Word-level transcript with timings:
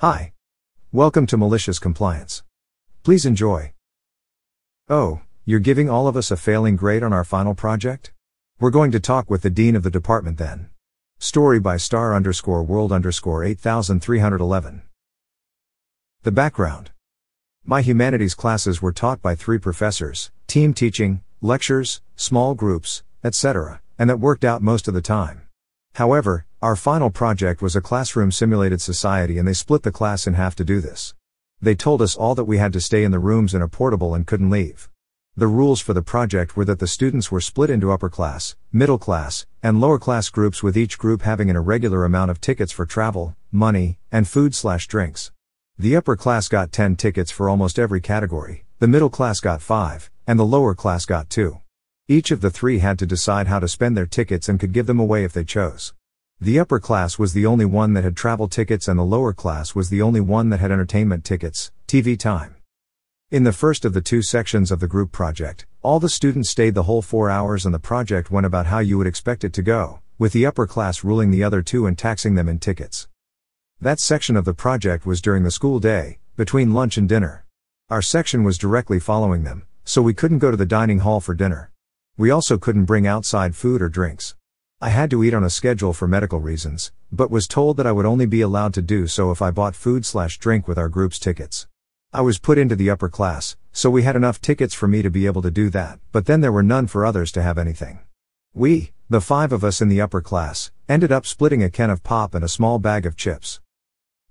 Hi. 0.00 0.32
Welcome 0.92 1.26
to 1.26 1.36
Malicious 1.36 1.78
Compliance. 1.78 2.42
Please 3.02 3.26
enjoy. 3.26 3.74
Oh, 4.88 5.20
you're 5.44 5.60
giving 5.60 5.90
all 5.90 6.08
of 6.08 6.16
us 6.16 6.30
a 6.30 6.38
failing 6.38 6.74
grade 6.74 7.02
on 7.02 7.12
our 7.12 7.22
final 7.22 7.54
project? 7.54 8.10
We're 8.58 8.70
going 8.70 8.92
to 8.92 8.98
talk 8.98 9.28
with 9.28 9.42
the 9.42 9.50
Dean 9.50 9.76
of 9.76 9.82
the 9.82 9.90
department 9.90 10.38
then. 10.38 10.70
Story 11.18 11.60
by 11.60 11.76
star 11.76 12.14
underscore 12.14 12.62
world 12.62 12.92
underscore 12.92 13.44
8311. 13.44 14.80
The 16.22 16.32
background. 16.32 16.92
My 17.62 17.82
humanities 17.82 18.34
classes 18.34 18.80
were 18.80 18.92
taught 18.92 19.20
by 19.20 19.34
three 19.34 19.58
professors, 19.58 20.30
team 20.46 20.72
teaching, 20.72 21.20
lectures, 21.42 22.00
small 22.16 22.54
groups, 22.54 23.02
etc., 23.22 23.82
and 23.98 24.08
that 24.08 24.18
worked 24.18 24.46
out 24.46 24.62
most 24.62 24.88
of 24.88 24.94
the 24.94 25.02
time. 25.02 25.42
However, 25.96 26.46
our 26.62 26.76
final 26.76 27.08
project 27.08 27.62
was 27.62 27.74
a 27.74 27.80
classroom 27.80 28.30
simulated 28.30 28.82
society 28.82 29.38
and 29.38 29.48
they 29.48 29.54
split 29.54 29.82
the 29.82 29.90
class 29.90 30.26
in 30.26 30.34
half 30.34 30.54
to 30.56 30.62
do 30.62 30.78
this. 30.82 31.14
They 31.62 31.74
told 31.74 32.02
us 32.02 32.14
all 32.14 32.34
that 32.34 32.44
we 32.44 32.58
had 32.58 32.74
to 32.74 32.82
stay 32.82 33.02
in 33.02 33.12
the 33.12 33.18
rooms 33.18 33.54
in 33.54 33.62
a 33.62 33.68
portable 33.68 34.14
and 34.14 34.26
couldn't 34.26 34.50
leave. 34.50 34.90
The 35.34 35.46
rules 35.46 35.80
for 35.80 35.94
the 35.94 36.02
project 36.02 36.58
were 36.58 36.66
that 36.66 36.78
the 36.78 36.86
students 36.86 37.30
were 37.30 37.40
split 37.40 37.70
into 37.70 37.90
upper 37.90 38.10
class, 38.10 38.56
middle 38.72 38.98
class, 38.98 39.46
and 39.62 39.80
lower 39.80 39.98
class 39.98 40.28
groups 40.28 40.62
with 40.62 40.76
each 40.76 40.98
group 40.98 41.22
having 41.22 41.48
an 41.48 41.56
irregular 41.56 42.04
amount 42.04 42.30
of 42.30 42.42
tickets 42.42 42.72
for 42.72 42.84
travel, 42.84 43.34
money, 43.50 43.98
and 44.12 44.28
food 44.28 44.54
slash 44.54 44.86
drinks. 44.86 45.32
The 45.78 45.96
upper 45.96 46.14
class 46.14 46.46
got 46.46 46.72
10 46.72 46.96
tickets 46.96 47.30
for 47.30 47.48
almost 47.48 47.78
every 47.78 48.02
category, 48.02 48.66
the 48.80 48.88
middle 48.88 49.08
class 49.08 49.40
got 49.40 49.62
5, 49.62 50.10
and 50.26 50.38
the 50.38 50.44
lower 50.44 50.74
class 50.74 51.06
got 51.06 51.30
2. 51.30 51.58
Each 52.06 52.30
of 52.30 52.42
the 52.42 52.50
three 52.50 52.80
had 52.80 52.98
to 52.98 53.06
decide 53.06 53.46
how 53.46 53.60
to 53.60 53.68
spend 53.68 53.96
their 53.96 54.04
tickets 54.04 54.46
and 54.46 54.60
could 54.60 54.74
give 54.74 54.86
them 54.86 55.00
away 55.00 55.24
if 55.24 55.32
they 55.32 55.44
chose. 55.44 55.94
The 56.42 56.58
upper 56.58 56.80
class 56.80 57.18
was 57.18 57.34
the 57.34 57.44
only 57.44 57.66
one 57.66 57.92
that 57.92 58.02
had 58.02 58.16
travel 58.16 58.48
tickets 58.48 58.88
and 58.88 58.98
the 58.98 59.04
lower 59.04 59.34
class 59.34 59.74
was 59.74 59.90
the 59.90 60.00
only 60.00 60.22
one 60.22 60.48
that 60.48 60.58
had 60.58 60.70
entertainment 60.70 61.22
tickets, 61.22 61.70
TV 61.86 62.18
time. 62.18 62.56
In 63.30 63.44
the 63.44 63.52
first 63.52 63.84
of 63.84 63.92
the 63.92 64.00
two 64.00 64.22
sections 64.22 64.70
of 64.70 64.80
the 64.80 64.88
group 64.88 65.12
project, 65.12 65.66
all 65.82 66.00
the 66.00 66.08
students 66.08 66.48
stayed 66.48 66.74
the 66.74 66.84
whole 66.84 67.02
four 67.02 67.28
hours 67.28 67.66
and 67.66 67.74
the 67.74 67.78
project 67.78 68.30
went 68.30 68.46
about 68.46 68.64
how 68.64 68.78
you 68.78 68.96
would 68.96 69.06
expect 69.06 69.44
it 69.44 69.52
to 69.52 69.60
go, 69.60 70.00
with 70.18 70.32
the 70.32 70.46
upper 70.46 70.66
class 70.66 71.04
ruling 71.04 71.30
the 71.30 71.44
other 71.44 71.60
two 71.60 71.84
and 71.84 71.98
taxing 71.98 72.36
them 72.36 72.48
in 72.48 72.58
tickets. 72.58 73.06
That 73.78 74.00
section 74.00 74.34
of 74.34 74.46
the 74.46 74.54
project 74.54 75.04
was 75.04 75.20
during 75.20 75.42
the 75.42 75.50
school 75.50 75.78
day, 75.78 76.20
between 76.36 76.72
lunch 76.72 76.96
and 76.96 77.06
dinner. 77.06 77.44
Our 77.90 78.00
section 78.00 78.44
was 78.44 78.56
directly 78.56 78.98
following 78.98 79.44
them, 79.44 79.66
so 79.84 80.00
we 80.00 80.14
couldn't 80.14 80.38
go 80.38 80.50
to 80.50 80.56
the 80.56 80.64
dining 80.64 81.00
hall 81.00 81.20
for 81.20 81.34
dinner. 81.34 81.70
We 82.16 82.30
also 82.30 82.56
couldn't 82.56 82.86
bring 82.86 83.06
outside 83.06 83.54
food 83.54 83.82
or 83.82 83.90
drinks. 83.90 84.36
I 84.82 84.88
had 84.88 85.10
to 85.10 85.22
eat 85.22 85.34
on 85.34 85.44
a 85.44 85.50
schedule 85.50 85.92
for 85.92 86.08
medical 86.08 86.40
reasons, 86.40 86.90
but 87.12 87.30
was 87.30 87.46
told 87.46 87.76
that 87.76 87.86
I 87.86 87.92
would 87.92 88.06
only 88.06 88.24
be 88.24 88.40
allowed 88.40 88.72
to 88.72 88.80
do 88.80 89.06
so 89.06 89.30
if 89.30 89.42
I 89.42 89.50
bought 89.50 89.76
food 89.76 90.06
slash 90.06 90.38
drink 90.38 90.66
with 90.66 90.78
our 90.78 90.88
group's 90.88 91.18
tickets. 91.18 91.66
I 92.14 92.22
was 92.22 92.38
put 92.38 92.56
into 92.56 92.76
the 92.76 92.88
upper 92.88 93.10
class, 93.10 93.58
so 93.72 93.90
we 93.90 94.04
had 94.04 94.16
enough 94.16 94.40
tickets 94.40 94.72
for 94.72 94.88
me 94.88 95.02
to 95.02 95.10
be 95.10 95.26
able 95.26 95.42
to 95.42 95.50
do 95.50 95.68
that, 95.68 96.00
but 96.12 96.24
then 96.24 96.40
there 96.40 96.50
were 96.50 96.62
none 96.62 96.86
for 96.86 97.04
others 97.04 97.30
to 97.32 97.42
have 97.42 97.58
anything. 97.58 97.98
We, 98.54 98.92
the 99.10 99.20
five 99.20 99.52
of 99.52 99.62
us 99.62 99.82
in 99.82 99.90
the 99.90 100.00
upper 100.00 100.22
class, 100.22 100.70
ended 100.88 101.12
up 101.12 101.26
splitting 101.26 101.62
a 101.62 101.68
can 101.68 101.90
of 101.90 102.02
pop 102.02 102.34
and 102.34 102.42
a 102.42 102.48
small 102.48 102.78
bag 102.78 103.04
of 103.04 103.16
chips. 103.16 103.60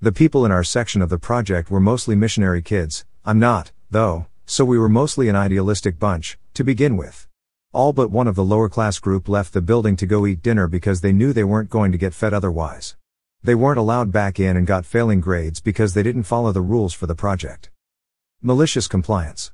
The 0.01 0.11
people 0.11 0.47
in 0.47 0.51
our 0.51 0.63
section 0.63 1.03
of 1.03 1.09
the 1.09 1.19
project 1.19 1.69
were 1.69 1.79
mostly 1.79 2.15
missionary 2.15 2.63
kids, 2.63 3.05
I'm 3.23 3.37
not, 3.37 3.71
though, 3.91 4.25
so 4.47 4.65
we 4.65 4.79
were 4.79 4.89
mostly 4.89 5.29
an 5.29 5.35
idealistic 5.35 5.99
bunch, 5.99 6.39
to 6.55 6.63
begin 6.63 6.97
with. 6.97 7.28
All 7.71 7.93
but 7.93 8.09
one 8.09 8.27
of 8.27 8.33
the 8.33 8.43
lower 8.43 8.67
class 8.67 8.97
group 8.97 9.29
left 9.29 9.53
the 9.53 9.61
building 9.61 9.95
to 9.97 10.07
go 10.07 10.25
eat 10.25 10.41
dinner 10.41 10.67
because 10.67 11.01
they 11.01 11.11
knew 11.11 11.31
they 11.31 11.43
weren't 11.43 11.69
going 11.69 11.91
to 11.91 11.99
get 11.99 12.15
fed 12.15 12.33
otherwise. 12.33 12.95
They 13.43 13.53
weren't 13.53 13.77
allowed 13.77 14.11
back 14.11 14.39
in 14.39 14.57
and 14.57 14.65
got 14.65 14.87
failing 14.87 15.21
grades 15.21 15.61
because 15.61 15.93
they 15.93 16.01
didn't 16.01 16.23
follow 16.23 16.51
the 16.51 16.61
rules 16.61 16.95
for 16.95 17.05
the 17.05 17.13
project. 17.13 17.69
Malicious 18.41 18.87
compliance. 18.87 19.51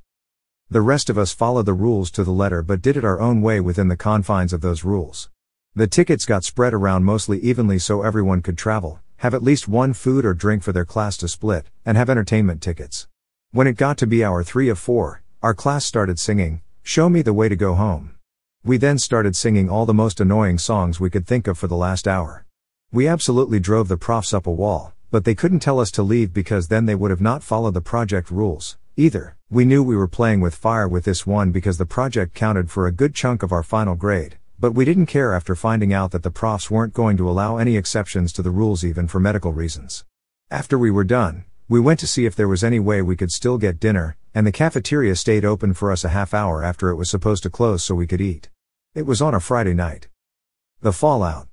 The 0.70 0.80
rest 0.80 1.10
of 1.10 1.18
us 1.18 1.34
followed 1.34 1.66
the 1.66 1.74
rules 1.74 2.10
to 2.12 2.24
the 2.24 2.32
letter 2.32 2.62
but 2.62 2.82
did 2.82 2.96
it 2.96 3.04
our 3.04 3.20
own 3.20 3.42
way 3.42 3.60
within 3.60 3.90
the 3.90 3.98
confines 3.98 4.54
of 4.54 4.62
those 4.62 4.86
rules. 4.86 5.30
The 5.76 5.86
tickets 5.86 6.24
got 6.24 6.46
spread 6.46 6.74
around 6.74 7.04
mostly 7.04 7.40
evenly 7.40 7.80
so 7.80 8.02
everyone 8.02 8.42
could 8.42 8.58
travel, 8.58 9.02
have 9.18 9.34
at 9.34 9.44
least 9.44 9.68
one 9.68 9.92
food 9.92 10.24
or 10.24 10.34
drink 10.34 10.64
for 10.64 10.72
their 10.72 10.86
class 10.86 11.18
to 11.18 11.28
split, 11.28 11.66
and 11.86 11.98
have 11.98 12.10
entertainment 12.10 12.62
tickets. 12.62 13.10
When 13.52 13.68
it 13.68 13.76
got 13.76 13.98
to 13.98 14.08
be 14.08 14.24
hour 14.24 14.42
three 14.42 14.70
of 14.70 14.80
four, 14.80 15.22
our 15.44 15.54
class 15.54 15.84
started 15.84 16.18
singing, 16.18 16.62
Show 16.88 17.10
me 17.10 17.24
the 17.24 17.34
way 17.34 17.50
to 17.50 17.56
go 17.56 17.74
home. 17.74 18.15
We 18.66 18.78
then 18.78 18.98
started 18.98 19.36
singing 19.36 19.70
all 19.70 19.86
the 19.86 19.94
most 19.94 20.20
annoying 20.20 20.58
songs 20.58 21.00
we 21.00 21.12
could 21.12 21.28
think 21.28 21.46
of 21.46 21.56
for 21.56 21.68
the 21.68 21.76
last 21.76 22.08
hour. 22.08 22.48
We 22.92 23.08
absolutely 23.08 23.60
drove 23.60 23.90
the 23.90 23.96
profs 23.96 24.34
up 24.34 24.48
a 24.48 24.52
wall, 24.52 24.92
but 25.12 25.24
they 25.24 25.36
couldn't 25.36 25.60
tell 25.60 25.80
us 25.80 25.92
to 25.92 26.02
leave 26.02 26.34
because 26.34 26.68
then 26.68 26.88
they 26.88 26.96
would 26.96 27.12
have 27.12 27.22
not 27.22 27.44
followed 27.44 27.76
the 27.76 27.82
project 27.82 28.32
rules, 28.32 28.80
either. 28.98 29.38
We 29.52 29.66
knew 29.66 29.84
we 29.84 29.96
were 29.96 30.08
playing 30.08 30.42
with 30.42 30.56
fire 30.56 30.88
with 30.88 31.06
this 31.06 31.28
one 31.28 31.52
because 31.52 31.78
the 31.78 31.86
project 31.86 32.34
counted 32.34 32.72
for 32.72 32.88
a 32.88 32.92
good 32.92 33.14
chunk 33.14 33.44
of 33.44 33.52
our 33.52 33.62
final 33.62 33.94
grade, 33.94 34.40
but 34.60 34.72
we 34.72 34.84
didn't 34.84 35.06
care 35.06 35.36
after 35.36 35.56
finding 35.56 35.94
out 35.94 36.10
that 36.10 36.24
the 36.24 36.32
profs 36.32 36.72
weren't 36.72 36.96
going 36.96 37.18
to 37.18 37.30
allow 37.30 37.58
any 37.58 37.78
exceptions 37.78 38.34
to 38.34 38.42
the 38.42 38.50
rules 38.50 38.84
even 38.84 39.08
for 39.08 39.20
medical 39.20 39.54
reasons. 39.54 40.06
After 40.50 40.76
we 40.76 40.90
were 40.90 41.04
done, 41.04 41.46
we 41.70 41.80
went 41.80 42.00
to 42.00 42.08
see 42.08 42.26
if 42.26 42.36
there 42.36 42.48
was 42.48 42.64
any 42.64 42.80
way 42.80 43.04
we 43.04 43.16
could 43.16 43.32
still 43.32 43.60
get 43.60 43.80
dinner, 43.80 44.18
and 44.34 44.48
the 44.48 44.52
cafeteria 44.52 45.16
stayed 45.16 45.46
open 45.46 45.76
for 45.76 45.92
us 45.92 46.04
a 46.04 46.10
half 46.10 46.34
hour 46.34 46.64
after 46.64 46.90
it 46.90 46.96
was 46.96 47.12
supposed 47.12 47.44
to 47.44 47.52
close 47.52 47.84
so 47.84 47.94
we 47.94 48.08
could 48.08 48.22
eat. 48.22 48.50
It 48.96 49.06
was 49.06 49.22
on 49.22 49.36
a 49.36 49.42
Friday 49.42 49.74
night. 49.74 50.08
The 50.80 50.94
fallout. 50.94 51.50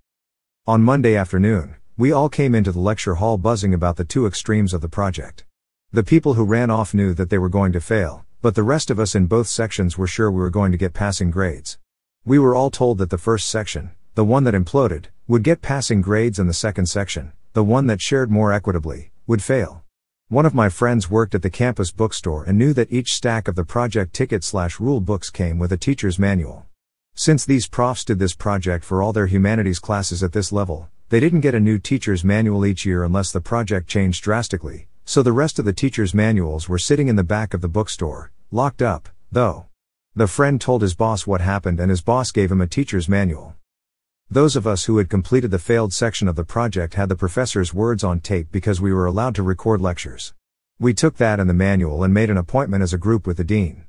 On 0.65 0.81
Monday 0.81 1.17
afternoon, 1.17 1.75
we 1.97 2.13
all 2.13 2.29
came 2.29 2.55
into 2.55 2.71
the 2.71 2.79
lecture 2.79 3.17
hall 3.17 3.37
buzzing 3.37 3.75
about 3.75 3.97
the 3.97 4.05
two 4.05 4.29
extremes 4.29 4.73
of 4.73 4.81
the 4.81 4.89
project. 4.89 5.45
The 5.91 6.05
people 6.05 6.35
who 6.35 6.45
ran 6.45 6.71
off 6.71 6.95
knew 6.95 7.15
that 7.15 7.31
they 7.31 7.39
were 7.39 7.49
going 7.49 7.73
to 7.73 7.81
fail, 7.81 8.25
but 8.43 8.55
the 8.55 8.63
rest 8.63 8.93
of 8.93 9.01
us 9.01 9.17
in 9.17 9.27
both 9.27 9.49
sections 9.49 9.99
were 9.99 10.07
sure 10.07 10.31
we 10.31 10.39
were 10.39 10.51
going 10.51 10.71
to 10.71 10.79
get 10.79 10.95
passing 10.95 11.33
grades. 11.33 11.79
We 12.25 12.39
were 12.39 12.55
all 12.55 12.71
told 12.71 12.99
that 12.99 13.11
the 13.11 13.19
first 13.19 13.51
section, 13.51 13.91
the 14.15 14.25
one 14.25 14.45
that 14.45 14.55
imploded, 14.55 15.07
would 15.27 15.43
get 15.43 15.63
passing 15.63 16.01
grades 16.01 16.39
and 16.39 16.49
the 16.49 16.55
second 16.55 16.87
section, 16.87 17.33
the 17.55 17.65
one 17.65 17.89
that 17.89 18.01
shared 18.01 18.31
more 18.31 18.53
equitably, 18.53 19.11
would 19.27 19.43
fail. 19.43 19.83
One 20.29 20.47
of 20.47 20.55
my 20.55 20.69
friends 20.69 21.11
worked 21.11 21.35
at 21.35 21.43
the 21.43 21.51
campus 21.51 21.91
bookstore 21.91 22.45
and 22.45 22.57
knew 22.57 22.73
that 22.75 22.93
each 22.93 23.13
stack 23.13 23.49
of 23.49 23.57
the 23.57 23.65
project 23.65 24.13
ticket 24.13 24.45
slash 24.45 24.79
rule 24.79 25.01
books 25.01 25.29
came 25.29 25.59
with 25.59 25.73
a 25.73 25.77
teacher's 25.77 26.21
manual. 26.21 26.67
Since 27.15 27.45
these 27.45 27.69
profs 27.69 28.05
did 28.05 28.19
this 28.19 28.35
project 28.35 28.85
for 28.85 29.03
all 29.03 29.13
their 29.13 29.27
humanities 29.27 29.79
classes 29.79 30.23
at 30.23 30.33
this 30.33 30.51
level, 30.51 30.89
they 31.11 31.21
didn't 31.21 31.43
get 31.43 31.55
a 31.55 31.61
new 31.61 31.79
teacher's 31.79 32.25
manual 32.25 32.65
each 32.65 32.87
year 32.87 33.05
unless 33.05 33.31
the 33.31 33.41
project 33.41 33.87
changed 33.87 34.25
drastically, 34.25 34.89
so 35.05 35.23
the 35.23 35.31
rest 35.31 35.59
of 35.59 35.67
the 35.67 35.75
teacher's 35.75 36.15
manuals 36.15 36.69
were 36.69 36.79
sitting 36.79 37.09
in 37.09 37.17
the 37.17 37.23
back 37.23 37.53
of 37.53 37.61
the 37.61 37.69
bookstore, 37.69 38.33
locked 38.51 38.81
up, 38.81 39.11
though. 39.31 39.67
The 40.17 40.27
friend 40.27 40.61
told 40.61 40.81
his 40.83 40.95
boss 40.95 41.27
what 41.27 41.43
happened 41.43 41.81
and 41.81 41.91
his 41.91 42.01
boss 42.01 42.33
gave 42.33 42.51
him 42.51 42.61
a 42.61 42.67
teacher's 42.67 43.09
manual. 43.09 43.55
Those 44.31 44.57
of 44.57 44.67
us 44.67 44.87
who 44.87 44.97
had 44.97 45.11
completed 45.11 45.51
the 45.51 45.59
failed 45.59 45.93
section 45.93 46.29
of 46.29 46.37
the 46.37 46.45
project 46.45 46.95
had 46.95 47.11
the 47.11 47.15
professor's 47.15 47.75
words 47.75 48.03
on 48.03 48.21
tape 48.21 48.49
because 48.51 48.81
we 48.81 48.93
were 48.93 49.07
allowed 49.07 49.35
to 49.35 49.43
record 49.43 49.83
lectures. 49.83 50.33
We 50.79 50.95
took 50.95 51.19
that 51.19 51.39
and 51.39 51.49
the 51.49 51.55
manual 51.55 52.03
and 52.03 52.15
made 52.15 52.31
an 52.31 52.39
appointment 52.39 52.83
as 52.83 52.95
a 52.95 52.99
group 52.99 53.27
with 53.27 53.37
the 53.37 53.45
dean. 53.45 53.85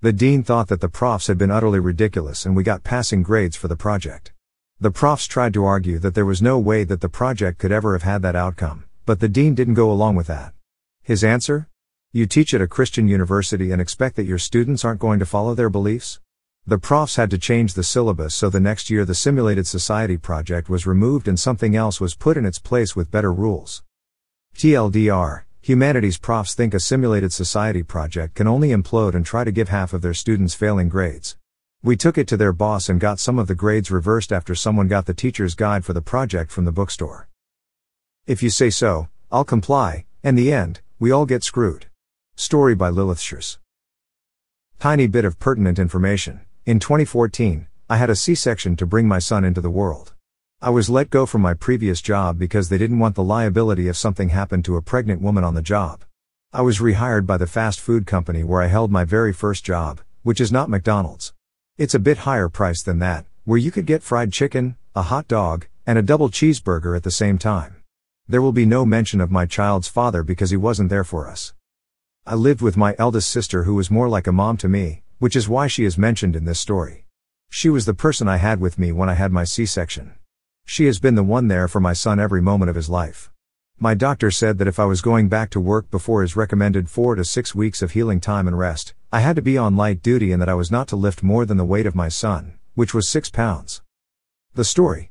The 0.00 0.12
dean 0.12 0.44
thought 0.44 0.68
that 0.68 0.80
the 0.80 0.88
profs 0.88 1.26
had 1.26 1.38
been 1.38 1.50
utterly 1.50 1.80
ridiculous 1.80 2.46
and 2.46 2.54
we 2.54 2.62
got 2.62 2.84
passing 2.84 3.24
grades 3.24 3.56
for 3.56 3.66
the 3.66 3.74
project. 3.74 4.32
The 4.78 4.92
profs 4.92 5.26
tried 5.26 5.52
to 5.54 5.64
argue 5.64 5.98
that 5.98 6.14
there 6.14 6.24
was 6.24 6.40
no 6.40 6.56
way 6.56 6.84
that 6.84 7.00
the 7.00 7.08
project 7.08 7.58
could 7.58 7.72
ever 7.72 7.94
have 7.94 8.04
had 8.04 8.22
that 8.22 8.36
outcome, 8.36 8.84
but 9.06 9.18
the 9.18 9.28
dean 9.28 9.56
didn't 9.56 9.74
go 9.74 9.90
along 9.90 10.14
with 10.14 10.28
that. 10.28 10.52
His 11.02 11.24
answer? 11.24 11.68
You 12.12 12.26
teach 12.26 12.54
at 12.54 12.60
a 12.60 12.68
Christian 12.68 13.08
university 13.08 13.72
and 13.72 13.82
expect 13.82 14.14
that 14.14 14.24
your 14.24 14.38
students 14.38 14.84
aren't 14.84 15.00
going 15.00 15.18
to 15.18 15.26
follow 15.26 15.56
their 15.56 15.68
beliefs? 15.68 16.20
The 16.64 16.78
profs 16.78 17.16
had 17.16 17.28
to 17.30 17.38
change 17.38 17.74
the 17.74 17.82
syllabus 17.82 18.36
so 18.36 18.48
the 18.48 18.60
next 18.60 18.90
year 18.90 19.04
the 19.04 19.16
Simulated 19.16 19.66
Society 19.66 20.16
project 20.16 20.68
was 20.68 20.86
removed 20.86 21.26
and 21.26 21.40
something 21.40 21.74
else 21.74 22.00
was 22.00 22.14
put 22.14 22.36
in 22.36 22.46
its 22.46 22.60
place 22.60 22.94
with 22.94 23.10
better 23.10 23.32
rules. 23.32 23.82
TLDR, 24.54 25.42
humanities 25.68 26.16
profs 26.16 26.54
think 26.54 26.72
a 26.72 26.80
Simulated 26.80 27.30
Society 27.30 27.82
project 27.82 28.34
can 28.34 28.48
only 28.48 28.70
implode 28.70 29.14
and 29.14 29.26
try 29.26 29.44
to 29.44 29.52
give 29.52 29.68
half 29.68 29.92
of 29.92 30.00
their 30.00 30.14
students 30.14 30.54
failing 30.54 30.88
grades. 30.88 31.36
We 31.82 31.94
took 31.94 32.16
it 32.16 32.26
to 32.28 32.38
their 32.38 32.54
boss 32.54 32.88
and 32.88 32.98
got 32.98 33.20
some 33.20 33.38
of 33.38 33.48
the 33.48 33.54
grades 33.54 33.90
reversed 33.90 34.32
after 34.32 34.54
someone 34.54 34.88
got 34.88 35.04
the 35.04 35.12
teacher's 35.12 35.54
guide 35.54 35.84
for 35.84 35.92
the 35.92 36.00
project 36.00 36.50
from 36.50 36.64
the 36.64 36.72
bookstore. 36.72 37.28
If 38.26 38.42
you 38.42 38.48
say 38.48 38.70
so, 38.70 39.08
I'll 39.30 39.44
comply, 39.44 40.06
and 40.24 40.38
the 40.38 40.54
end, 40.54 40.80
we 40.98 41.10
all 41.10 41.26
get 41.26 41.44
screwed. 41.44 41.84
Story 42.34 42.74
by 42.74 42.88
Lilith 42.88 43.20
Schurz. 43.20 43.58
Tiny 44.78 45.06
bit 45.06 45.26
of 45.26 45.38
pertinent 45.38 45.78
information. 45.78 46.40
In 46.64 46.80
2014, 46.80 47.66
I 47.90 47.98
had 47.98 48.08
a 48.08 48.16
C-section 48.16 48.74
to 48.76 48.86
bring 48.86 49.06
my 49.06 49.18
son 49.18 49.44
into 49.44 49.60
the 49.60 49.68
world. 49.68 50.14
I 50.60 50.70
was 50.70 50.90
let 50.90 51.10
go 51.10 51.24
from 51.24 51.42
my 51.42 51.54
previous 51.54 52.02
job 52.02 52.36
because 52.36 52.68
they 52.68 52.78
didn't 52.78 52.98
want 52.98 53.14
the 53.14 53.22
liability 53.22 53.86
if 53.86 53.96
something 53.96 54.30
happened 54.30 54.64
to 54.64 54.74
a 54.74 54.82
pregnant 54.82 55.22
woman 55.22 55.44
on 55.44 55.54
the 55.54 55.62
job. 55.62 56.04
I 56.52 56.62
was 56.62 56.80
rehired 56.80 57.26
by 57.26 57.36
the 57.36 57.46
fast 57.46 57.78
food 57.78 58.08
company 58.08 58.42
where 58.42 58.60
I 58.60 58.66
held 58.66 58.90
my 58.90 59.04
very 59.04 59.32
first 59.32 59.62
job, 59.62 60.00
which 60.24 60.40
is 60.40 60.50
not 60.50 60.68
McDonald's. 60.68 61.32
It's 61.76 61.94
a 61.94 62.00
bit 62.00 62.18
higher 62.26 62.48
price 62.48 62.82
than 62.82 62.98
that, 62.98 63.24
where 63.44 63.56
you 63.56 63.70
could 63.70 63.86
get 63.86 64.02
fried 64.02 64.32
chicken, 64.32 64.76
a 64.96 65.02
hot 65.02 65.28
dog, 65.28 65.68
and 65.86 65.96
a 65.96 66.02
double 66.02 66.28
cheeseburger 66.28 66.96
at 66.96 67.04
the 67.04 67.12
same 67.12 67.38
time. 67.38 67.76
There 68.26 68.42
will 68.42 68.50
be 68.50 68.66
no 68.66 68.84
mention 68.84 69.20
of 69.20 69.30
my 69.30 69.46
child's 69.46 69.86
father 69.86 70.24
because 70.24 70.50
he 70.50 70.56
wasn't 70.56 70.90
there 70.90 71.04
for 71.04 71.28
us. 71.28 71.54
I 72.26 72.34
lived 72.34 72.62
with 72.62 72.76
my 72.76 72.96
eldest 72.98 73.30
sister 73.30 73.62
who 73.62 73.76
was 73.76 73.92
more 73.92 74.08
like 74.08 74.26
a 74.26 74.32
mom 74.32 74.56
to 74.56 74.68
me, 74.68 75.02
which 75.20 75.36
is 75.36 75.48
why 75.48 75.68
she 75.68 75.84
is 75.84 75.96
mentioned 75.96 76.34
in 76.34 76.46
this 76.46 76.58
story. 76.58 77.04
She 77.48 77.68
was 77.68 77.86
the 77.86 77.94
person 77.94 78.26
I 78.26 78.38
had 78.38 78.60
with 78.60 78.76
me 78.76 78.90
when 78.90 79.08
I 79.08 79.14
had 79.14 79.30
my 79.30 79.44
C-section. 79.44 80.14
She 80.70 80.84
has 80.84 80.98
been 80.98 81.14
the 81.14 81.22
one 81.22 81.48
there 81.48 81.66
for 81.66 81.80
my 81.80 81.94
son 81.94 82.20
every 82.20 82.42
moment 82.42 82.68
of 82.68 82.76
his 82.76 82.90
life. 82.90 83.30
My 83.78 83.94
doctor 83.94 84.30
said 84.30 84.58
that 84.58 84.68
if 84.68 84.78
I 84.78 84.84
was 84.84 85.00
going 85.00 85.30
back 85.30 85.48
to 85.50 85.60
work 85.60 85.90
before 85.90 86.20
his 86.20 86.36
recommended 86.36 86.90
4 86.90 87.14
to 87.14 87.24
6 87.24 87.54
weeks 87.54 87.80
of 87.80 87.92
healing 87.92 88.20
time 88.20 88.46
and 88.46 88.58
rest, 88.58 88.92
I 89.10 89.20
had 89.20 89.34
to 89.36 89.42
be 89.42 89.56
on 89.56 89.78
light 89.78 90.02
duty 90.02 90.30
and 90.30 90.42
that 90.42 90.48
I 90.48 90.52
was 90.52 90.70
not 90.70 90.86
to 90.88 90.94
lift 90.96 91.22
more 91.22 91.46
than 91.46 91.56
the 91.56 91.64
weight 91.64 91.86
of 91.86 91.94
my 91.94 92.10
son, 92.10 92.58
which 92.74 92.92
was 92.92 93.08
6 93.08 93.30
pounds. 93.30 93.80
The 94.52 94.64
story. 94.64 95.10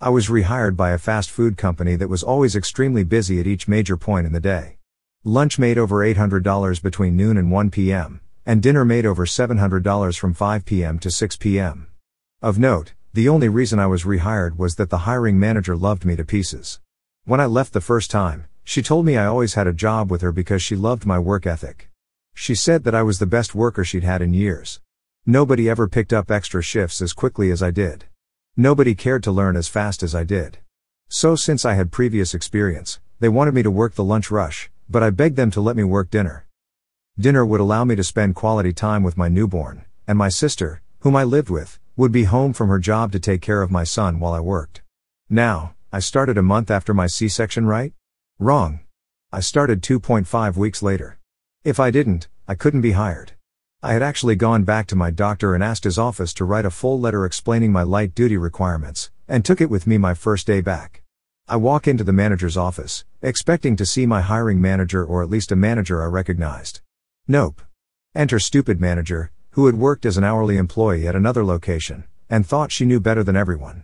I 0.00 0.08
was 0.08 0.28
rehired 0.28 0.74
by 0.74 0.92
a 0.92 0.98
fast 0.98 1.30
food 1.30 1.58
company 1.58 1.94
that 1.96 2.08
was 2.08 2.22
always 2.22 2.56
extremely 2.56 3.04
busy 3.04 3.38
at 3.38 3.46
each 3.46 3.68
major 3.68 3.98
point 3.98 4.26
in 4.26 4.32
the 4.32 4.40
day. 4.40 4.78
Lunch 5.22 5.58
made 5.58 5.76
over 5.76 5.96
$800 5.96 6.82
between 6.82 7.14
noon 7.14 7.36
and 7.36 7.52
1 7.52 7.70
p.m., 7.70 8.22
and 8.46 8.62
dinner 8.62 8.86
made 8.86 9.04
over 9.04 9.26
$700 9.26 10.18
from 10.18 10.32
5 10.32 10.64
p.m. 10.64 10.98
to 10.98 11.10
6 11.10 11.36
p.m. 11.36 11.88
Of 12.40 12.58
note, 12.58 12.94
the 13.18 13.28
only 13.28 13.48
reason 13.48 13.80
I 13.80 13.88
was 13.88 14.04
rehired 14.04 14.56
was 14.58 14.76
that 14.76 14.90
the 14.90 14.98
hiring 14.98 15.40
manager 15.40 15.76
loved 15.76 16.04
me 16.04 16.14
to 16.14 16.24
pieces. 16.24 16.78
When 17.24 17.40
I 17.40 17.46
left 17.46 17.72
the 17.72 17.80
first 17.80 18.12
time, 18.12 18.46
she 18.62 18.80
told 18.80 19.04
me 19.04 19.16
I 19.16 19.26
always 19.26 19.54
had 19.54 19.66
a 19.66 19.72
job 19.72 20.08
with 20.08 20.20
her 20.20 20.30
because 20.30 20.62
she 20.62 20.76
loved 20.76 21.04
my 21.04 21.18
work 21.18 21.44
ethic. 21.44 21.90
She 22.32 22.54
said 22.54 22.84
that 22.84 22.94
I 22.94 23.02
was 23.02 23.18
the 23.18 23.26
best 23.26 23.56
worker 23.56 23.82
she'd 23.82 24.04
had 24.04 24.22
in 24.22 24.34
years. 24.34 24.80
Nobody 25.26 25.68
ever 25.68 25.88
picked 25.88 26.12
up 26.12 26.30
extra 26.30 26.62
shifts 26.62 27.02
as 27.02 27.12
quickly 27.12 27.50
as 27.50 27.60
I 27.60 27.72
did. 27.72 28.04
Nobody 28.56 28.94
cared 28.94 29.24
to 29.24 29.32
learn 29.32 29.56
as 29.56 29.66
fast 29.66 30.04
as 30.04 30.14
I 30.14 30.22
did. 30.22 30.58
So, 31.08 31.34
since 31.34 31.64
I 31.64 31.74
had 31.74 31.90
previous 31.90 32.34
experience, 32.34 33.00
they 33.18 33.28
wanted 33.28 33.52
me 33.52 33.64
to 33.64 33.70
work 33.72 33.96
the 33.96 34.04
lunch 34.04 34.30
rush, 34.30 34.70
but 34.88 35.02
I 35.02 35.10
begged 35.10 35.34
them 35.34 35.50
to 35.50 35.60
let 35.60 35.74
me 35.74 35.82
work 35.82 36.08
dinner. 36.08 36.46
Dinner 37.18 37.44
would 37.44 37.58
allow 37.58 37.82
me 37.82 37.96
to 37.96 38.04
spend 38.04 38.36
quality 38.36 38.72
time 38.72 39.02
with 39.02 39.16
my 39.16 39.26
newborn, 39.26 39.86
and 40.06 40.16
my 40.16 40.28
sister, 40.28 40.82
whom 41.00 41.16
I 41.16 41.24
lived 41.24 41.50
with, 41.50 41.80
would 41.98 42.12
be 42.12 42.22
home 42.22 42.52
from 42.52 42.68
her 42.68 42.78
job 42.78 43.10
to 43.10 43.18
take 43.18 43.42
care 43.42 43.60
of 43.60 43.72
my 43.72 43.82
son 43.82 44.20
while 44.20 44.32
I 44.32 44.38
worked. 44.38 44.82
Now, 45.28 45.74
I 45.92 45.98
started 45.98 46.38
a 46.38 46.42
month 46.42 46.70
after 46.70 46.94
my 46.94 47.08
C 47.08 47.26
section, 47.26 47.66
right? 47.66 47.92
Wrong. 48.38 48.78
I 49.32 49.40
started 49.40 49.82
2.5 49.82 50.56
weeks 50.56 50.80
later. 50.80 51.18
If 51.64 51.80
I 51.80 51.90
didn't, 51.90 52.28
I 52.46 52.54
couldn't 52.54 52.82
be 52.82 52.92
hired. 52.92 53.32
I 53.82 53.94
had 53.94 54.02
actually 54.02 54.36
gone 54.36 54.62
back 54.62 54.86
to 54.86 54.96
my 54.96 55.10
doctor 55.10 55.56
and 55.56 55.64
asked 55.64 55.82
his 55.82 55.98
office 55.98 56.32
to 56.34 56.44
write 56.44 56.64
a 56.64 56.70
full 56.70 57.00
letter 57.00 57.26
explaining 57.26 57.72
my 57.72 57.82
light 57.82 58.14
duty 58.14 58.36
requirements, 58.36 59.10
and 59.26 59.44
took 59.44 59.60
it 59.60 59.68
with 59.68 59.88
me 59.88 59.98
my 59.98 60.14
first 60.14 60.46
day 60.46 60.60
back. 60.60 61.02
I 61.48 61.56
walk 61.56 61.88
into 61.88 62.04
the 62.04 62.12
manager's 62.12 62.56
office, 62.56 63.04
expecting 63.22 63.74
to 63.74 63.84
see 63.84 64.06
my 64.06 64.20
hiring 64.20 64.60
manager 64.60 65.04
or 65.04 65.20
at 65.24 65.30
least 65.30 65.50
a 65.50 65.56
manager 65.56 66.00
I 66.00 66.06
recognized. 66.06 66.80
Nope. 67.26 67.60
Enter 68.14 68.38
stupid 68.38 68.80
manager, 68.80 69.32
who 69.58 69.66
had 69.66 69.74
worked 69.74 70.06
as 70.06 70.16
an 70.16 70.22
hourly 70.22 70.56
employee 70.56 71.08
at 71.08 71.16
another 71.16 71.44
location, 71.44 72.04
and 72.30 72.46
thought 72.46 72.70
she 72.70 72.84
knew 72.84 73.00
better 73.00 73.24
than 73.24 73.34
everyone. 73.34 73.82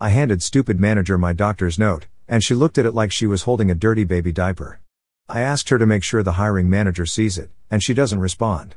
I 0.00 0.08
handed 0.08 0.42
stupid 0.42 0.80
manager 0.80 1.16
my 1.16 1.32
doctor's 1.32 1.78
note, 1.78 2.08
and 2.26 2.42
she 2.42 2.52
looked 2.52 2.78
at 2.78 2.84
it 2.84 2.96
like 2.96 3.12
she 3.12 3.24
was 3.24 3.42
holding 3.44 3.70
a 3.70 3.76
dirty 3.76 4.02
baby 4.02 4.32
diaper. 4.32 4.80
I 5.28 5.38
asked 5.38 5.68
her 5.68 5.78
to 5.78 5.86
make 5.86 6.02
sure 6.02 6.24
the 6.24 6.32
hiring 6.32 6.68
manager 6.68 7.06
sees 7.06 7.38
it, 7.38 7.50
and 7.70 7.80
she 7.80 7.94
doesn't 7.94 8.18
respond. 8.18 8.74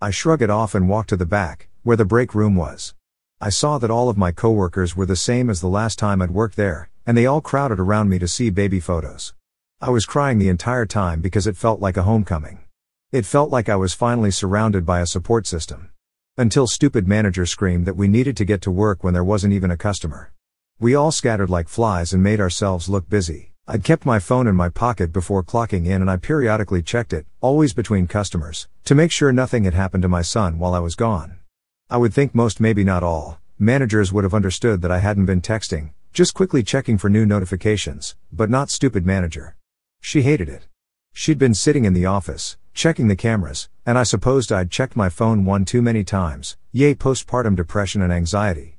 I 0.00 0.12
shrug 0.12 0.42
it 0.42 0.48
off 0.48 0.76
and 0.76 0.88
walk 0.88 1.08
to 1.08 1.16
the 1.16 1.26
back, 1.26 1.68
where 1.82 1.96
the 1.96 2.04
break 2.04 2.36
room 2.36 2.54
was. 2.54 2.94
I 3.40 3.48
saw 3.48 3.78
that 3.78 3.90
all 3.90 4.08
of 4.08 4.16
my 4.16 4.30
coworkers 4.30 4.94
were 4.94 5.06
the 5.06 5.16
same 5.16 5.50
as 5.50 5.60
the 5.60 5.66
last 5.66 5.98
time 5.98 6.22
I'd 6.22 6.30
worked 6.30 6.54
there, 6.54 6.88
and 7.04 7.16
they 7.16 7.26
all 7.26 7.40
crowded 7.40 7.80
around 7.80 8.10
me 8.10 8.20
to 8.20 8.28
see 8.28 8.48
baby 8.48 8.78
photos. 8.78 9.34
I 9.80 9.90
was 9.90 10.06
crying 10.06 10.38
the 10.38 10.50
entire 10.50 10.86
time 10.86 11.20
because 11.20 11.48
it 11.48 11.56
felt 11.56 11.80
like 11.80 11.96
a 11.96 12.04
homecoming. 12.04 12.63
It 13.14 13.24
felt 13.24 13.52
like 13.52 13.68
I 13.68 13.76
was 13.76 13.94
finally 13.94 14.32
surrounded 14.32 14.84
by 14.84 14.98
a 14.98 15.06
support 15.06 15.46
system. 15.46 15.90
Until 16.36 16.66
stupid 16.66 17.06
manager 17.06 17.46
screamed 17.46 17.86
that 17.86 17.94
we 17.94 18.08
needed 18.08 18.36
to 18.38 18.44
get 18.44 18.60
to 18.62 18.72
work 18.72 19.04
when 19.04 19.14
there 19.14 19.22
wasn't 19.22 19.52
even 19.52 19.70
a 19.70 19.76
customer. 19.76 20.32
We 20.80 20.96
all 20.96 21.12
scattered 21.12 21.48
like 21.48 21.68
flies 21.68 22.12
and 22.12 22.24
made 22.24 22.40
ourselves 22.40 22.88
look 22.88 23.08
busy. 23.08 23.52
I'd 23.68 23.84
kept 23.84 24.04
my 24.04 24.18
phone 24.18 24.48
in 24.48 24.56
my 24.56 24.68
pocket 24.68 25.12
before 25.12 25.44
clocking 25.44 25.86
in 25.86 26.02
and 26.02 26.10
I 26.10 26.16
periodically 26.16 26.82
checked 26.82 27.12
it, 27.12 27.24
always 27.40 27.72
between 27.72 28.08
customers, 28.08 28.66
to 28.84 28.96
make 28.96 29.12
sure 29.12 29.30
nothing 29.30 29.62
had 29.62 29.74
happened 29.74 30.02
to 30.02 30.08
my 30.08 30.22
son 30.22 30.58
while 30.58 30.74
I 30.74 30.80
was 30.80 30.96
gone. 30.96 31.38
I 31.88 31.98
would 31.98 32.12
think 32.12 32.34
most, 32.34 32.58
maybe 32.58 32.82
not 32.82 33.04
all, 33.04 33.38
managers 33.60 34.12
would 34.12 34.24
have 34.24 34.34
understood 34.34 34.82
that 34.82 34.90
I 34.90 34.98
hadn't 34.98 35.26
been 35.26 35.40
texting, 35.40 35.90
just 36.12 36.34
quickly 36.34 36.64
checking 36.64 36.98
for 36.98 37.08
new 37.08 37.24
notifications, 37.24 38.16
but 38.32 38.50
not 38.50 38.70
stupid 38.70 39.06
manager. 39.06 39.54
She 40.00 40.22
hated 40.22 40.48
it. 40.48 40.66
She'd 41.12 41.38
been 41.38 41.54
sitting 41.54 41.84
in 41.84 41.92
the 41.92 42.06
office, 42.06 42.56
checking 42.74 43.08
the 43.08 43.16
cameras, 43.16 43.68
and 43.86 43.96
I 43.96 44.02
supposed 44.02 44.52
I'd 44.52 44.70
checked 44.70 44.96
my 44.96 45.08
phone 45.08 45.44
one 45.44 45.64
too 45.64 45.80
many 45.80 46.04
times, 46.04 46.56
yay 46.72 46.94
postpartum 46.94 47.54
depression 47.56 48.02
and 48.02 48.12
anxiety. 48.12 48.78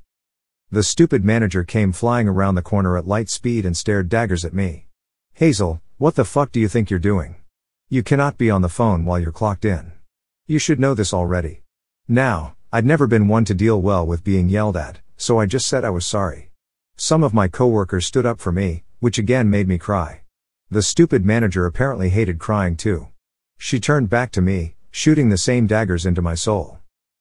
The 0.70 0.82
stupid 0.82 1.24
manager 1.24 1.64
came 1.64 1.92
flying 1.92 2.28
around 2.28 2.54
the 2.54 2.62
corner 2.62 2.98
at 2.98 3.06
light 3.06 3.30
speed 3.30 3.64
and 3.64 3.76
stared 3.76 4.08
daggers 4.08 4.44
at 4.44 4.52
me. 4.52 4.86
Hazel, 5.34 5.80
what 5.96 6.14
the 6.14 6.24
fuck 6.24 6.52
do 6.52 6.60
you 6.60 6.68
think 6.68 6.90
you're 6.90 6.98
doing? 6.98 7.36
You 7.88 8.02
cannot 8.02 8.36
be 8.36 8.50
on 8.50 8.62
the 8.62 8.68
phone 8.68 9.04
while 9.04 9.18
you're 9.18 9.32
clocked 9.32 9.64
in. 9.64 9.92
You 10.46 10.58
should 10.58 10.78
know 10.78 10.92
this 10.92 11.14
already. 11.14 11.62
Now, 12.06 12.54
I'd 12.72 12.84
never 12.84 13.06
been 13.06 13.28
one 13.28 13.44
to 13.46 13.54
deal 13.54 13.80
well 13.80 14.06
with 14.06 14.24
being 14.24 14.48
yelled 14.48 14.76
at, 14.76 14.98
so 15.16 15.40
I 15.40 15.46
just 15.46 15.66
said 15.66 15.84
I 15.84 15.90
was 15.90 16.04
sorry. 16.04 16.50
Some 16.96 17.22
of 17.22 17.32
my 17.32 17.48
coworkers 17.48 18.06
stood 18.06 18.26
up 18.26 18.40
for 18.40 18.52
me, 18.52 18.84
which 19.00 19.18
again 19.18 19.48
made 19.48 19.68
me 19.68 19.78
cry. 19.78 20.22
The 20.70 20.82
stupid 20.82 21.24
manager 21.24 21.64
apparently 21.64 22.10
hated 22.10 22.38
crying 22.38 22.76
too. 22.76 23.08
She 23.58 23.80
turned 23.80 24.08
back 24.08 24.30
to 24.32 24.40
me, 24.40 24.76
shooting 24.90 25.28
the 25.28 25.38
same 25.38 25.66
daggers 25.66 26.06
into 26.06 26.22
my 26.22 26.34
soul. 26.34 26.78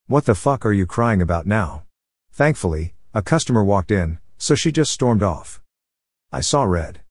What 0.08 0.26
the 0.26 0.36
fuck 0.36 0.66
are 0.66 0.74
you 0.74 0.86
crying 0.86 1.22
about 1.22 1.48
now? 1.48 1.84
Thankfully, 2.32 2.94
a 3.14 3.22
customer 3.22 3.64
walked 3.64 3.92
in, 3.92 4.20
so 4.38 4.54
she 4.54 4.72
just 4.72 4.92
stormed 4.92 5.24
off. 5.24 5.62
I 6.32 6.42
saw 6.42 6.64
red. 6.64 7.02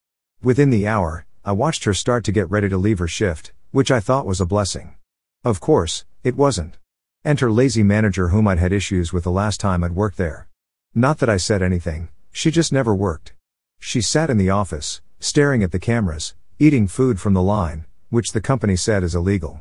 Within 0.41 0.69
the 0.69 0.87
hour, 0.87 1.25
I 1.43 1.51
watched 1.51 1.83
her 1.83 1.93
start 1.93 2.23
to 2.25 2.31
get 2.31 2.49
ready 2.49 2.69
to 2.69 2.77
leave 2.77 2.99
her 2.99 3.07
shift, 3.07 3.51
which 3.71 3.91
I 3.91 3.99
thought 3.99 4.25
was 4.25 4.39
a 4.39 4.45
blessing. 4.45 4.95
Of 5.43 5.59
course, 5.59 6.05
it 6.23 6.35
wasn't. 6.35 6.77
Enter 7.25 7.51
lazy 7.51 7.83
manager 7.83 8.29
whom 8.29 8.47
I'd 8.47 8.59
had 8.59 8.71
issues 8.71 9.11
with 9.11 9.23
the 9.23 9.31
last 9.31 9.59
time 9.59 9.83
I'd 9.83 9.91
worked 9.91 10.17
there. 10.17 10.47
Not 10.93 11.17
that 11.17 11.29
I 11.29 11.37
said 11.37 11.61
anything, 11.61 12.09
she 12.31 12.51
just 12.51 12.71
never 12.71 12.95
worked. 12.95 13.33
She 13.79 13.99
sat 13.99 14.29
in 14.29 14.37
the 14.37 14.51
office, 14.51 15.01
staring 15.19 15.61
at 15.63 15.71
the 15.71 15.79
cameras, 15.79 16.35
eating 16.59 16.87
food 16.87 17.19
from 17.19 17.33
the 17.33 17.41
line, 17.41 17.85
which 18.15 18.31
the 18.31 18.39
company 18.39 18.77
said 18.77 19.03
is 19.03 19.13
illegal. 19.13 19.59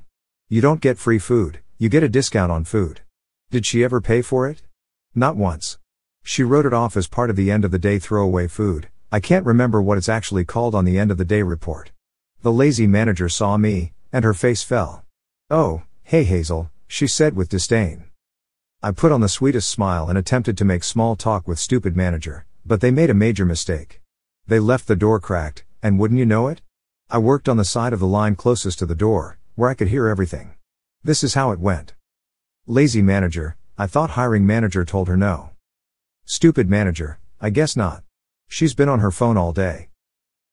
You 0.48 0.60
don't 0.60 0.80
get 0.80 0.96
free 0.96 1.18
food, 1.18 1.58
you 1.76 1.88
get 1.88 2.04
a 2.04 2.08
discount 2.08 2.52
on 2.52 2.62
food. 2.62 3.00
Did 3.50 3.66
she 3.66 3.82
ever 3.82 4.00
pay 4.00 4.22
for 4.22 4.48
it? 4.48 4.62
Not 5.12 5.34
once. 5.34 5.78
She 6.22 6.44
wrote 6.44 6.64
it 6.64 6.72
off 6.72 6.96
as 6.96 7.08
part 7.08 7.30
of 7.30 7.34
the 7.34 7.50
end 7.50 7.64
of 7.64 7.72
the 7.72 7.80
day 7.80 7.98
throwaway 7.98 8.46
food. 8.46 8.90
I 9.10 9.18
can't 9.18 9.44
remember 9.44 9.82
what 9.82 9.98
it's 9.98 10.08
actually 10.08 10.44
called 10.44 10.72
on 10.72 10.84
the 10.84 11.00
end 11.00 11.10
of 11.10 11.18
the 11.18 11.24
day 11.24 11.42
report. 11.42 11.90
The 12.42 12.52
lazy 12.52 12.86
manager 12.86 13.28
saw 13.28 13.56
me, 13.56 13.92
and 14.12 14.24
her 14.24 14.34
face 14.34 14.62
fell. 14.62 15.04
Oh, 15.50 15.82
hey 16.04 16.22
Hazel, 16.22 16.70
she 16.86 17.08
said 17.08 17.34
with 17.34 17.48
disdain. 17.48 18.04
I 18.84 18.92
put 18.92 19.10
on 19.10 19.20
the 19.20 19.28
sweetest 19.28 19.68
smile 19.68 20.08
and 20.08 20.16
attempted 20.16 20.56
to 20.58 20.64
make 20.64 20.84
small 20.84 21.16
talk 21.16 21.48
with 21.48 21.58
stupid 21.58 21.96
manager, 21.96 22.46
but 22.64 22.80
they 22.80 22.92
made 22.92 23.10
a 23.10 23.14
major 23.14 23.44
mistake. 23.44 24.00
They 24.46 24.60
left 24.60 24.86
the 24.86 24.94
door 24.94 25.18
cracked, 25.18 25.64
and 25.82 25.98
wouldn't 25.98 26.20
you 26.20 26.26
know 26.26 26.46
it? 26.46 26.60
I 27.10 27.18
worked 27.18 27.48
on 27.48 27.58
the 27.58 27.64
side 27.64 27.92
of 27.92 28.00
the 28.00 28.06
line 28.06 28.34
closest 28.34 28.78
to 28.78 28.86
the 28.86 28.94
door, 28.94 29.38
where 29.54 29.68
I 29.68 29.74
could 29.74 29.88
hear 29.88 30.08
everything. 30.08 30.54
This 31.02 31.22
is 31.22 31.34
how 31.34 31.50
it 31.50 31.60
went. 31.60 31.94
Lazy 32.66 33.02
manager, 33.02 33.56
I 33.76 33.86
thought 33.86 34.10
hiring 34.10 34.46
manager 34.46 34.84
told 34.84 35.08
her 35.08 35.16
no. 35.16 35.50
Stupid 36.24 36.70
manager, 36.70 37.18
I 37.40 37.50
guess 37.50 37.76
not. 37.76 38.02
She's 38.48 38.74
been 38.74 38.88
on 38.88 39.00
her 39.00 39.10
phone 39.10 39.36
all 39.36 39.52
day. 39.52 39.90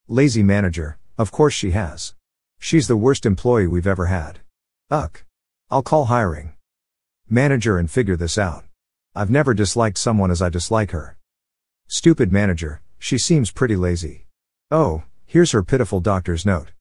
Lazy 0.08 0.44
manager, 0.44 0.98
of 1.18 1.32
course 1.32 1.54
she 1.54 1.72
has. 1.72 2.16
She's 2.60 2.88
the 2.88 2.98
worst 2.98 3.26
employee 3.26 3.68
we've 3.68 3.88
ever 3.88 4.08
had. 4.08 4.40
Uck. 4.90 5.24
I'll 5.70 5.82
call 5.82 6.06
hiring. 6.06 6.54
Manager 7.30 7.78
and 7.78 7.90
figure 7.90 8.18
this 8.18 8.38
out. 8.38 8.66
I've 9.16 9.30
never 9.30 9.54
disliked 9.54 9.98
someone 9.98 10.32
as 10.32 10.42
I 10.42 10.50
dislike 10.50 10.92
her. 10.92 11.18
Stupid 11.88 12.32
manager, 12.32 12.82
she 13.00 13.18
seems 13.18 13.52
pretty 13.52 13.78
lazy. 13.78 14.28
Oh, 14.70 15.04
here's 15.32 15.52
her 15.52 15.64
pitiful 15.64 16.02
doctor's 16.02 16.46
note. 16.46 16.74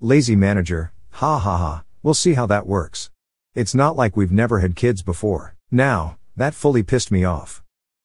Lazy 0.00 0.34
manager, 0.34 0.90
ha 1.10 1.38
ha 1.38 1.56
ha, 1.56 1.84
we'll 2.02 2.14
see 2.14 2.34
how 2.34 2.44
that 2.44 2.66
works. 2.66 3.12
It's 3.54 3.76
not 3.76 3.94
like 3.94 4.16
we've 4.16 4.32
never 4.32 4.58
had 4.58 4.74
kids 4.74 5.02
before. 5.02 5.54
Now, 5.70 6.18
that 6.36 6.52
fully 6.52 6.82
pissed 6.82 7.12
me 7.12 7.22
off. 7.22 7.62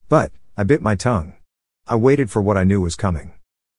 But, 0.07 0.31
I 0.55 0.65
bit 0.65 0.83
my 0.83 0.93
tongue. 0.93 1.33
I 1.87 1.95
waited 1.95 2.29
for 2.29 2.43
what 2.43 2.57
I 2.57 2.63
knew 2.63 2.79
was 2.79 2.95
coming. 2.95 3.33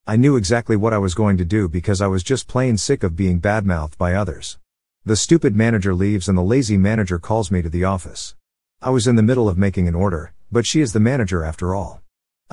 I 0.05 0.17
knew 0.17 0.35
exactly 0.35 0.75
what 0.75 0.91
I 0.91 0.97
was 0.97 1.13
going 1.13 1.37
to 1.37 1.45
do 1.45 1.69
because 1.69 2.01
I 2.01 2.07
was 2.07 2.21
just 2.21 2.49
plain 2.49 2.75
sick 2.75 3.01
of 3.01 3.15
being 3.15 3.39
badmouthed 3.39 3.97
by 3.97 4.13
others. 4.13 4.57
The 5.05 5.15
stupid 5.15 5.55
manager 5.55 5.95
leaves 5.95 6.27
and 6.27 6.37
the 6.37 6.41
lazy 6.41 6.75
manager 6.75 7.17
calls 7.17 7.49
me 7.49 7.61
to 7.61 7.69
the 7.69 7.85
office. 7.85 8.35
I 8.81 8.89
was 8.89 9.07
in 9.07 9.15
the 9.15 9.23
middle 9.23 9.47
of 9.47 9.57
making 9.57 9.87
an 9.87 9.95
order, 9.95 10.33
but 10.51 10.65
she 10.65 10.81
is 10.81 10.91
the 10.91 10.99
manager 10.99 11.45
after 11.45 11.73
all. 11.73 12.02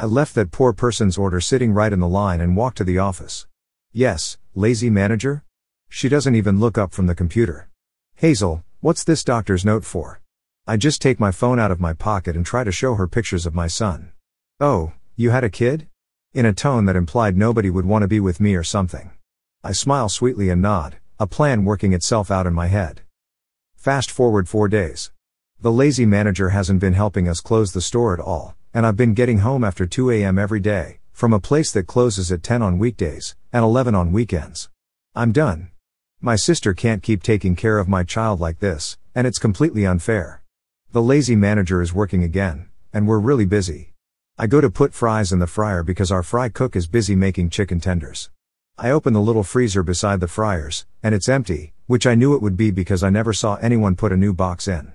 I 0.01 0.07
left 0.07 0.35
that 0.37 0.51
poor 0.51 0.73
person's 0.73 1.19
order 1.19 1.43
sitting 1.43 1.75
right 1.75 1.93
in 1.93 2.01
the 2.01 2.09
line 2.09 2.41
and 2.41 2.57
walked 2.57 2.79
to 2.79 2.85
the 2.85 2.97
office. 2.97 3.47
Yes, 3.93 4.39
lazy 4.55 4.89
manager? 4.89 5.45
She 5.91 6.09
doesn't 6.09 6.35
even 6.35 6.59
look 6.59 6.79
up 6.79 6.95
from 6.95 7.07
the 7.07 7.15
computer. 7.15 7.69
Hazel, 8.15 8.65
what's 8.81 9.05
this 9.05 9.23
doctor's 9.23 9.63
note 9.63 9.85
for? 9.85 10.23
I 10.67 10.79
just 10.79 11.03
take 11.03 11.21
my 11.21 11.31
phone 11.31 11.61
out 11.61 11.71
of 11.71 11.81
my 11.81 11.93
pocket 11.93 12.35
and 12.35 12.47
try 12.47 12.65
to 12.65 12.73
show 12.73 12.95
her 12.95 13.07
pictures 13.07 13.45
of 13.45 13.55
my 13.55 13.67
son. 13.67 14.13
Oh, 14.59 14.95
you 15.17 15.29
had 15.33 15.45
a 15.45 15.51
kid? 15.51 15.87
In 16.33 16.47
a 16.47 16.55
tone 16.55 16.87
that 16.87 16.97
implied 16.97 17.37
nobody 17.37 17.69
would 17.69 17.85
want 17.85 18.01
to 18.01 18.09
be 18.09 18.21
with 18.21 18.41
me 18.41 18.55
or 18.55 18.65
something. 18.65 19.11
I 19.63 19.73
smile 19.73 20.09
sweetly 20.09 20.49
and 20.49 20.63
nod, 20.63 20.97
a 21.19 21.27
plan 21.27 21.67
working 21.67 21.93
itself 21.93 22.31
out 22.31 22.47
in 22.47 22.55
my 22.55 22.69
head. 22.69 23.03
Fast 23.77 24.11
forward 24.11 24.49
four 24.49 24.67
days. 24.67 25.13
The 25.61 25.71
lazy 25.71 26.07
manager 26.07 26.49
hasn't 26.49 26.81
been 26.81 26.95
helping 26.95 27.29
us 27.29 27.43
close 27.43 27.75
the 27.75 27.83
store 27.83 28.15
at 28.15 28.21
all, 28.21 28.57
and 28.73 28.87
I've 28.87 28.97
been 28.97 29.15
getting 29.15 29.39
home 29.39 29.65
after 29.65 29.87
2 29.87 30.11
a.m. 30.11 30.39
every 30.39 30.61
day, 30.61 31.01
from 31.13 31.33
a 31.33 31.41
place 31.41 31.73
that 31.73 31.87
closes 31.87 32.31
at 32.31 32.43
10 32.43 32.63
on 32.63 32.79
weekdays, 32.79 33.35
and 33.53 33.65
11 33.65 33.95
on 33.95 34.13
weekends. 34.13 34.69
I'm 35.15 35.33
done. 35.33 35.71
My 36.21 36.37
sister 36.37 36.73
can't 36.73 37.03
keep 37.03 37.23
taking 37.23 37.57
care 37.57 37.79
of 37.79 37.89
my 37.89 38.05
child 38.05 38.41
like 38.41 38.61
this, 38.61 38.97
and 39.15 39.27
it's 39.27 39.39
completely 39.39 39.85
unfair. 39.85 40.43
The 40.93 41.03
lazy 41.03 41.35
manager 41.35 41.83
is 41.83 41.93
working 41.93 42.23
again, 42.23 42.69
and 42.93 43.09
we're 43.09 43.19
really 43.19 43.45
busy. 43.45 43.93
I 44.39 44.47
go 44.47 44.61
to 44.61 44.71
put 44.71 44.95
fries 44.95 45.33
in 45.33 45.39
the 45.41 45.47
fryer 45.47 45.83
because 45.83 46.13
our 46.13 46.23
fry 46.23 46.49
cook 46.49 46.77
is 46.77 46.87
busy 46.87 47.17
making 47.17 47.51
chicken 47.51 47.81
tenders. 47.81 48.31
I 48.79 48.91
open 48.91 49.13
the 49.13 49.21
little 49.21 49.43
freezer 49.43 49.83
beside 49.83 50.21
the 50.21 50.29
fryers, 50.29 50.87
and 51.03 51.15
it's 51.15 51.29
empty, 51.29 51.75
which 51.87 52.07
I 52.07 52.15
knew 52.15 52.35
it 52.35 52.41
would 52.41 52.57
be 52.57 52.71
because 52.71 53.03
I 53.03 53.11
never 53.11 53.33
saw 53.33 53.57
anyone 53.57 53.97
put 53.97 54.13
a 54.13 54.17
new 54.17 54.33
box 54.33 54.69
in. 54.69 54.93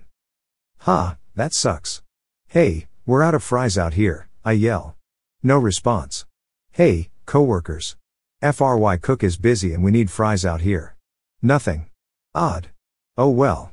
Ha, 0.80 1.18
that 1.36 1.54
sucks. 1.54 2.02
Hey, 2.48 2.88
we're 3.08 3.22
out 3.22 3.36
of 3.36 3.44
fries 3.44 3.78
out 3.78 3.94
here, 3.94 4.28
I 4.44 4.54
yell. 4.54 4.96
No 5.44 5.60
response. 5.60 6.26
Hey, 6.72 7.10
coworkers. 7.28 7.96
FRY 8.42 8.98
cook 8.98 9.24
is 9.24 9.38
busy 9.38 9.74
and 9.74 9.84
we 9.84 9.92
need 9.92 10.10
fries 10.10 10.44
out 10.44 10.62
here. 10.62 10.96
Nothing. 11.42 11.86
Odd. 12.34 12.70
Oh 13.16 13.30
well. 13.30 13.72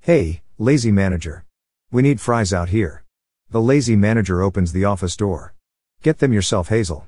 Hey, 0.00 0.42
lazy 0.58 0.92
manager. 0.92 1.46
We 1.90 2.02
need 2.02 2.20
fries 2.20 2.52
out 2.52 2.68
here. 2.68 3.04
The 3.50 3.62
lazy 3.62 3.96
manager 3.96 4.42
opens 4.42 4.72
the 4.72 4.84
office 4.84 5.16
door. 5.16 5.54
Get 6.02 6.18
them 6.18 6.34
yourself, 6.34 6.68
Hazel. 6.68 7.06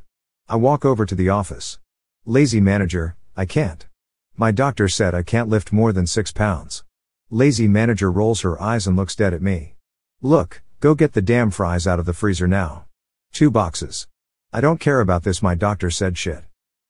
I 0.49 0.57
walk 0.57 0.87
over 0.87 1.05
to 1.05 1.15
the 1.15 1.29
office. 1.29 1.79
Lazy 2.25 2.61
manager, 2.61 3.17
I 3.37 3.45
can't. 3.45 3.87
My 4.35 4.51
doctor 4.51 4.89
said 4.89 5.15
I 5.15 5.23
can't 5.23 5.51
lift 5.51 5.73
more 5.73 5.93
than 5.93 6.07
six 6.07 6.33
pounds. 6.33 6.85
Lazy 7.29 7.69
manager 7.69 8.11
rolls 8.11 8.41
her 8.41 8.61
eyes 8.63 8.87
and 8.87 8.97
looks 8.97 9.15
dead 9.15 9.35
at 9.35 9.43
me. 9.43 9.75
Look, 10.23 10.63
go 10.81 10.95
get 10.95 11.15
the 11.15 11.23
damn 11.23 11.51
fries 11.51 11.87
out 11.87 11.99
of 11.99 12.07
the 12.07 12.13
freezer 12.13 12.47
now. 12.47 12.85
Two 13.33 13.51
boxes. 13.51 14.07
I 14.53 14.61
don't 14.61 14.81
care 14.81 15.01
about 15.01 15.23
this, 15.23 15.43
my 15.43 15.55
doctor 15.55 15.91
said 15.91 16.19
shit. 16.19 16.45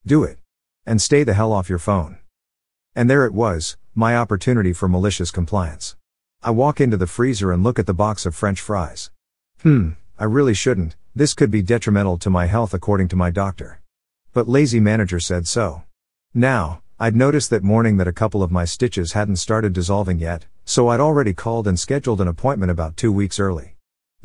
Do 0.04 0.24
it. 0.24 0.38
And 0.84 1.00
stay 1.00 1.22
the 1.22 1.34
hell 1.34 1.52
off 1.52 1.68
your 1.68 1.78
phone. 1.78 2.18
And 2.94 3.08
there 3.08 3.26
it 3.26 3.32
was, 3.32 3.76
my 3.94 4.16
opportunity 4.16 4.72
for 4.72 4.88
malicious 4.88 5.30
compliance. 5.30 5.96
I 6.42 6.50
walk 6.50 6.80
into 6.80 6.96
the 6.96 7.06
freezer 7.06 7.52
and 7.52 7.62
look 7.62 7.78
at 7.78 7.86
the 7.86 7.94
box 7.94 8.26
of 8.26 8.34
French 8.34 8.60
fries. 8.60 9.10
Hmm, 9.62 9.90
I 10.18 10.24
really 10.24 10.54
shouldn't, 10.54 10.96
this 11.14 11.32
could 11.32 11.50
be 11.50 11.62
detrimental 11.62 12.18
to 12.18 12.30
my 12.30 12.46
health 12.46 12.74
according 12.74 13.08
to 13.08 13.16
my 13.16 13.30
doctor. 13.30 13.80
But 14.32 14.48
lazy 14.48 14.80
manager 14.80 15.20
said 15.20 15.46
so. 15.46 15.84
Now, 16.34 16.82
I'd 16.98 17.14
noticed 17.14 17.50
that 17.50 17.62
morning 17.62 17.98
that 17.98 18.08
a 18.08 18.12
couple 18.12 18.42
of 18.42 18.50
my 18.50 18.64
stitches 18.64 19.12
hadn't 19.12 19.36
started 19.36 19.72
dissolving 19.72 20.18
yet, 20.18 20.46
so 20.64 20.88
I'd 20.88 21.00
already 21.00 21.34
called 21.34 21.68
and 21.68 21.78
scheduled 21.78 22.20
an 22.20 22.28
appointment 22.28 22.70
about 22.70 22.96
two 22.96 23.12
weeks 23.12 23.38
early. 23.38 23.75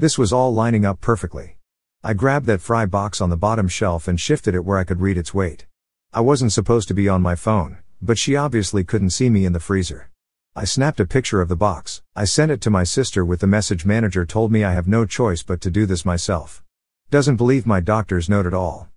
This 0.02 0.18
was 0.18 0.34
all 0.34 0.52
lining 0.52 0.84
up 0.84 1.00
perfectly. 1.00 1.58
I 2.04 2.16
grabbed 2.16 2.48
that 2.48 2.60
fry 2.60 2.88
box 2.88 3.22
on 3.22 3.30
the 3.30 3.38
bottom 3.38 3.68
shelf 3.68 4.08
and 4.08 4.20
shifted 4.20 4.56
it 4.56 4.66
where 4.66 4.80
I 4.80 4.84
could 4.84 5.00
read 5.00 5.16
its 5.16 5.32
weight. 5.32 5.68
I 6.12 6.22
wasn't 6.22 6.54
supposed 6.54 6.88
to 6.88 6.96
be 6.96 7.08
on 7.08 7.22
my 7.22 7.36
phone, 7.36 7.78
but 8.02 8.18
she 8.18 8.36
obviously 8.36 8.84
couldn't 8.84 9.12
see 9.12 9.30
me 9.30 9.46
in 9.46 9.54
the 9.54 9.60
freezer. 9.60 10.10
I 10.56 10.64
snapped 10.64 11.00
a 11.00 11.06
picture 11.06 11.40
of 11.40 11.50
the 11.50 11.56
box. 11.56 12.02
I 12.16 12.26
sent 12.26 12.50
it 12.50 12.62
to 12.62 12.72
my 12.72 12.84
sister 12.84 13.24
with 13.24 13.42
the 13.42 13.46
message 13.46 13.86
manager 13.86 14.26
told 14.26 14.52
me 14.52 14.64
I 14.64 14.72
have 14.72 14.88
no 14.88 15.06
choice 15.06 15.44
but 15.44 15.62
to 15.62 15.70
do 15.70 15.86
this 15.86 16.04
myself. 16.04 16.64
Doesn't 17.12 17.36
believe 17.36 17.68
my 17.68 17.80
doctor's 17.80 18.28
note 18.28 18.48
at 18.48 18.56
all. 18.56 18.90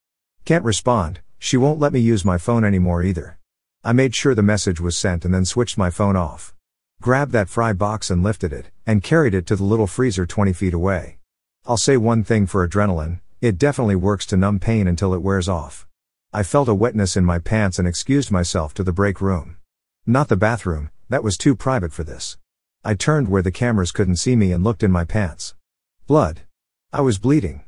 Can't 0.47 0.65
respond, 0.65 1.21
she 1.39 1.59
won't 1.59 1.81
let 1.81 1.93
me 1.93 2.01
use 2.01 2.25
my 2.25 2.39
phone 2.39 2.65
anymore 2.65 3.03
either. 3.03 3.39
I 3.85 3.93
made 3.93 4.15
sure 4.15 4.35
the 4.35 4.43
message 4.43 4.81
was 4.81 4.97
sent 4.97 5.27
and 5.27 5.35
then 5.35 5.45
switched 5.45 5.77
my 5.77 5.91
phone 5.91 6.17
off. 6.17 6.54
Grabbed 7.05 7.33
that 7.33 7.51
fry 7.51 7.75
box 7.75 8.09
and 8.09 8.23
lifted 8.23 8.51
it, 8.51 8.71
and 8.87 9.03
carried 9.03 9.35
it 9.35 9.45
to 9.49 9.57
the 9.57 9.63
little 9.63 9.87
freezer 9.87 10.25
20 10.25 10.55
feet 10.55 10.73
away. 10.73 11.19
I'll 11.67 11.77
say 11.77 11.99
one 11.99 12.25
thing 12.25 12.47
for 12.47 12.67
adrenaline, 12.67 13.21
it 13.43 13.59
definitely 13.59 13.97
works 13.97 14.25
to 14.25 14.39
numb 14.39 14.59
pain 14.59 14.89
until 14.89 15.13
it 15.13 15.21
wears 15.21 15.47
off. 15.47 15.87
I 16.33 16.43
felt 16.43 16.67
a 16.67 16.75
wetness 16.75 17.15
in 17.15 17.27
my 17.27 17.39
pants 17.39 17.79
and 17.79 17.87
excused 17.87 18.31
myself 18.31 18.73
to 18.73 18.83
the 18.83 18.91
break 18.91 19.21
room. 19.21 19.59
Not 20.07 20.29
the 20.29 20.37
bathroom, 20.39 20.89
that 21.11 21.23
was 21.23 21.37
too 21.37 21.55
private 21.55 21.93
for 21.93 22.05
this. 22.05 22.39
I 22.83 22.95
turned 22.95 23.29
where 23.29 23.43
the 23.43 23.53
cameras 23.53 23.93
couldn't 23.93 24.17
see 24.17 24.35
me 24.35 24.51
and 24.51 24.65
looked 24.65 24.83
in 24.83 24.91
my 24.91 25.05
pants. 25.05 25.55
Blood. 26.07 26.41
I 26.91 27.03
was 27.03 27.19
bleeding. 27.19 27.65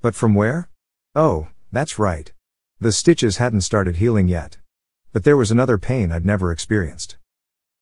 But 0.00 0.14
from 0.14 0.32
where? 0.32 0.68
Oh, 1.12 1.48
that's 1.72 1.98
right. 1.98 2.32
The 2.78 2.92
stitches 2.92 3.38
hadn't 3.38 3.62
started 3.62 3.96
healing 3.96 4.28
yet. 4.28 4.58
But 5.12 5.24
there 5.24 5.36
was 5.36 5.50
another 5.50 5.76
pain 5.76 6.12
I'd 6.12 6.24
never 6.24 6.52
experienced. 6.52 7.16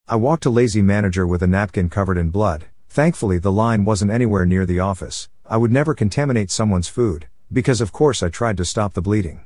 I 0.06 0.16
walked 0.16 0.44
a 0.44 0.50
lazy 0.50 0.82
manager 0.82 1.26
with 1.26 1.42
a 1.42 1.46
napkin 1.46 1.88
covered 1.88 2.18
in 2.18 2.28
blood. 2.28 2.66
Thankfully, 2.90 3.38
the 3.38 3.50
line 3.50 3.86
wasn't 3.86 4.10
anywhere 4.10 4.44
near 4.44 4.66
the 4.66 4.78
office. 4.78 5.30
I 5.48 5.56
would 5.56 5.72
never 5.72 5.94
contaminate 5.94 6.50
someone's 6.50 6.88
food, 6.88 7.26
because 7.50 7.80
of 7.80 7.90
course 7.90 8.22
I 8.22 8.28
tried 8.28 8.58
to 8.58 8.66
stop 8.66 8.92
the 8.92 9.00
bleeding. 9.00 9.40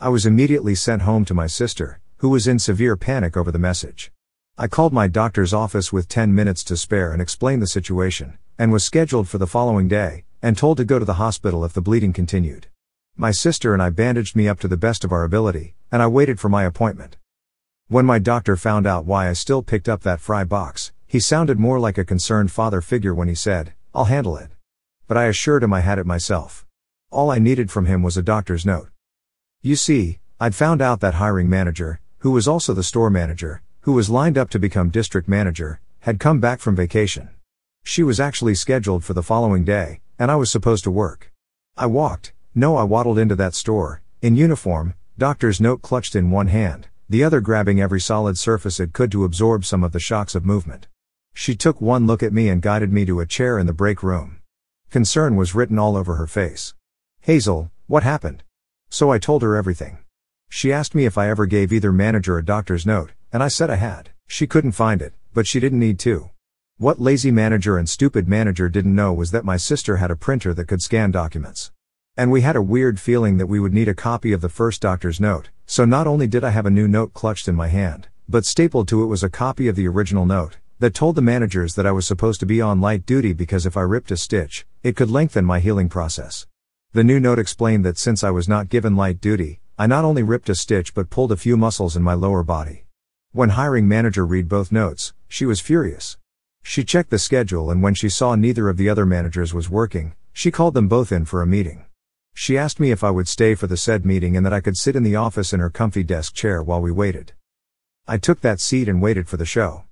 I 0.00 0.08
was 0.08 0.26
immediately 0.26 0.74
sent 0.74 1.02
home 1.02 1.24
to 1.26 1.34
my 1.34 1.46
sister, 1.46 2.00
who 2.16 2.28
was 2.28 2.48
in 2.48 2.58
severe 2.58 2.96
panic 2.96 3.36
over 3.36 3.52
the 3.52 3.58
message. 3.60 4.10
I 4.58 4.66
called 4.66 4.92
my 4.92 5.06
doctor's 5.06 5.54
office 5.54 5.92
with 5.92 6.08
10 6.08 6.34
minutes 6.34 6.64
to 6.64 6.76
spare 6.76 7.12
and 7.12 7.22
explained 7.22 7.62
the 7.62 7.68
situation, 7.68 8.36
and 8.58 8.72
was 8.72 8.82
scheduled 8.82 9.28
for 9.28 9.38
the 9.38 9.46
following 9.46 9.86
day, 9.86 10.24
and 10.42 10.58
told 10.58 10.78
to 10.78 10.84
go 10.84 10.98
to 10.98 11.04
the 11.04 11.22
hospital 11.22 11.64
if 11.64 11.72
the 11.72 11.80
bleeding 11.80 12.12
continued. 12.12 12.66
My 13.16 13.30
sister 13.30 13.74
and 13.74 13.80
I 13.80 13.90
bandaged 13.90 14.34
me 14.34 14.48
up 14.48 14.58
to 14.58 14.68
the 14.68 14.76
best 14.76 15.04
of 15.04 15.12
our 15.12 15.22
ability, 15.22 15.76
and 15.92 16.02
I 16.02 16.08
waited 16.08 16.40
for 16.40 16.48
my 16.48 16.64
appointment. 16.64 17.16
When 17.90 18.06
my 18.06 18.20
doctor 18.20 18.56
found 18.56 18.86
out 18.86 19.04
why 19.04 19.28
I 19.28 19.32
still 19.32 19.62
picked 19.62 19.88
up 19.88 20.02
that 20.02 20.20
fry 20.20 20.44
box, 20.44 20.92
he 21.08 21.18
sounded 21.18 21.58
more 21.58 21.80
like 21.80 21.98
a 21.98 22.04
concerned 22.04 22.52
father 22.52 22.80
figure 22.80 23.12
when 23.12 23.26
he 23.26 23.34
said, 23.34 23.72
I'll 23.92 24.04
handle 24.04 24.36
it. 24.36 24.50
But 25.08 25.16
I 25.16 25.24
assured 25.24 25.64
him 25.64 25.72
I 25.72 25.80
had 25.80 25.98
it 25.98 26.06
myself. 26.06 26.64
All 27.10 27.32
I 27.32 27.40
needed 27.40 27.68
from 27.68 27.86
him 27.86 28.04
was 28.04 28.16
a 28.16 28.22
doctor's 28.22 28.64
note. 28.64 28.90
You 29.60 29.74
see, 29.74 30.20
I'd 30.38 30.54
found 30.54 30.80
out 30.80 31.00
that 31.00 31.14
hiring 31.14 31.50
manager, 31.50 31.98
who 32.18 32.30
was 32.30 32.46
also 32.46 32.72
the 32.74 32.84
store 32.84 33.10
manager, 33.10 33.60
who 33.80 33.94
was 33.94 34.08
lined 34.08 34.38
up 34.38 34.50
to 34.50 34.60
become 34.60 34.90
district 34.90 35.26
manager, 35.26 35.80
had 36.02 36.20
come 36.20 36.38
back 36.38 36.60
from 36.60 36.76
vacation. 36.76 37.30
She 37.82 38.04
was 38.04 38.20
actually 38.20 38.54
scheduled 38.54 39.02
for 39.02 39.14
the 39.14 39.24
following 39.24 39.64
day, 39.64 39.98
and 40.16 40.30
I 40.30 40.36
was 40.36 40.48
supposed 40.48 40.84
to 40.84 40.92
work. 40.92 41.32
I 41.76 41.86
walked, 41.86 42.34
no, 42.54 42.76
I 42.76 42.84
waddled 42.84 43.18
into 43.18 43.34
that 43.34 43.56
store, 43.56 44.00
in 44.22 44.36
uniform, 44.36 44.94
doctor's 45.18 45.60
note 45.60 45.82
clutched 45.82 46.14
in 46.14 46.30
one 46.30 46.46
hand, 46.46 46.86
the 47.10 47.24
other 47.24 47.40
grabbing 47.40 47.80
every 47.80 48.00
solid 48.00 48.38
surface 48.38 48.78
it 48.78 48.92
could 48.92 49.10
to 49.10 49.24
absorb 49.24 49.64
some 49.64 49.82
of 49.82 49.90
the 49.90 49.98
shocks 49.98 50.36
of 50.36 50.44
movement. 50.44 50.86
She 51.34 51.56
took 51.56 51.80
one 51.80 52.06
look 52.06 52.22
at 52.22 52.32
me 52.32 52.48
and 52.48 52.62
guided 52.62 52.92
me 52.92 53.04
to 53.06 53.18
a 53.18 53.26
chair 53.26 53.58
in 53.58 53.66
the 53.66 53.72
break 53.72 54.04
room. 54.04 54.38
Concern 54.90 55.34
was 55.34 55.52
written 55.52 55.76
all 55.76 55.96
over 55.96 56.14
her 56.14 56.28
face. 56.28 56.72
Hazel, 57.22 57.72
what 57.88 58.04
happened? 58.04 58.44
So 58.90 59.10
I 59.10 59.18
told 59.18 59.42
her 59.42 59.56
everything. 59.56 59.98
She 60.48 60.72
asked 60.72 60.94
me 60.94 61.04
if 61.04 61.18
I 61.18 61.28
ever 61.28 61.46
gave 61.46 61.72
either 61.72 61.90
manager 61.90 62.38
a 62.38 62.44
doctor's 62.44 62.86
note, 62.86 63.10
and 63.32 63.42
I 63.42 63.48
said 63.48 63.70
I 63.70 63.74
had. 63.74 64.10
She 64.28 64.46
couldn't 64.46 64.72
find 64.72 65.02
it, 65.02 65.12
but 65.34 65.48
she 65.48 65.58
didn't 65.58 65.80
need 65.80 65.98
to. 66.00 66.30
What 66.78 67.00
lazy 67.00 67.32
manager 67.32 67.76
and 67.76 67.88
stupid 67.88 68.28
manager 68.28 68.68
didn't 68.68 68.94
know 68.94 69.12
was 69.12 69.32
that 69.32 69.44
my 69.44 69.56
sister 69.56 69.96
had 69.96 70.12
a 70.12 70.16
printer 70.16 70.54
that 70.54 70.68
could 70.68 70.80
scan 70.80 71.10
documents. 71.10 71.72
And 72.16 72.30
we 72.30 72.42
had 72.42 72.54
a 72.54 72.62
weird 72.62 73.00
feeling 73.00 73.38
that 73.38 73.48
we 73.48 73.58
would 73.58 73.74
need 73.74 73.88
a 73.88 73.94
copy 73.94 74.32
of 74.32 74.42
the 74.42 74.48
first 74.48 74.80
doctor's 74.80 75.20
note, 75.20 75.50
so 75.70 75.84
not 75.84 76.08
only 76.08 76.26
did 76.26 76.42
I 76.42 76.50
have 76.50 76.66
a 76.66 76.70
new 76.70 76.88
note 76.88 77.14
clutched 77.14 77.46
in 77.46 77.54
my 77.54 77.68
hand, 77.68 78.08
but 78.28 78.44
stapled 78.44 78.88
to 78.88 79.04
it 79.04 79.06
was 79.06 79.22
a 79.22 79.30
copy 79.30 79.68
of 79.68 79.76
the 79.76 79.86
original 79.86 80.26
note, 80.26 80.58
that 80.80 80.94
told 80.94 81.14
the 81.14 81.22
managers 81.22 81.76
that 81.76 81.86
I 81.86 81.92
was 81.92 82.08
supposed 82.08 82.40
to 82.40 82.46
be 82.46 82.60
on 82.60 82.80
light 82.80 83.06
duty 83.06 83.32
because 83.32 83.66
if 83.66 83.76
I 83.76 83.82
ripped 83.82 84.10
a 84.10 84.16
stitch, 84.16 84.66
it 84.82 84.96
could 84.96 85.12
lengthen 85.12 85.44
my 85.44 85.60
healing 85.60 85.88
process. 85.88 86.48
The 86.92 87.04
new 87.04 87.20
note 87.20 87.38
explained 87.38 87.84
that 87.84 87.98
since 87.98 88.24
I 88.24 88.30
was 88.30 88.48
not 88.48 88.68
given 88.68 88.96
light 88.96 89.20
duty, 89.20 89.60
I 89.78 89.86
not 89.86 90.04
only 90.04 90.24
ripped 90.24 90.48
a 90.48 90.56
stitch 90.56 90.92
but 90.92 91.08
pulled 91.08 91.30
a 91.30 91.36
few 91.36 91.56
muscles 91.56 91.96
in 91.96 92.02
my 92.02 92.14
lower 92.14 92.42
body. 92.42 92.86
When 93.30 93.50
hiring 93.50 93.86
manager 93.86 94.26
read 94.26 94.48
both 94.48 94.72
notes, 94.72 95.12
she 95.28 95.46
was 95.46 95.60
furious. 95.60 96.18
She 96.64 96.82
checked 96.82 97.10
the 97.10 97.18
schedule 97.20 97.70
and 97.70 97.80
when 97.80 97.94
she 97.94 98.08
saw 98.08 98.34
neither 98.34 98.68
of 98.68 98.76
the 98.76 98.88
other 98.88 99.06
managers 99.06 99.54
was 99.54 99.70
working, 99.70 100.16
she 100.32 100.50
called 100.50 100.74
them 100.74 100.88
both 100.88 101.12
in 101.12 101.26
for 101.26 101.42
a 101.42 101.46
meeting. 101.46 101.84
She 102.34 102.56
asked 102.56 102.80
me 102.80 102.90
if 102.90 103.04
I 103.04 103.10
would 103.10 103.28
stay 103.28 103.54
for 103.54 103.66
the 103.66 103.76
said 103.76 104.04
meeting 104.04 104.36
and 104.36 104.46
that 104.46 104.52
I 104.52 104.60
could 104.60 104.76
sit 104.76 104.96
in 104.96 105.02
the 105.02 105.16
office 105.16 105.52
in 105.52 105.60
her 105.60 105.70
comfy 105.70 106.02
desk 106.02 106.34
chair 106.34 106.62
while 106.62 106.80
we 106.80 106.90
waited. 106.90 107.32
I 108.08 108.18
took 108.18 108.40
that 108.40 108.60
seat 108.60 108.88
and 108.88 109.02
waited 109.02 109.28
for 109.28 109.36
the 109.36 109.44
show. 109.44 109.84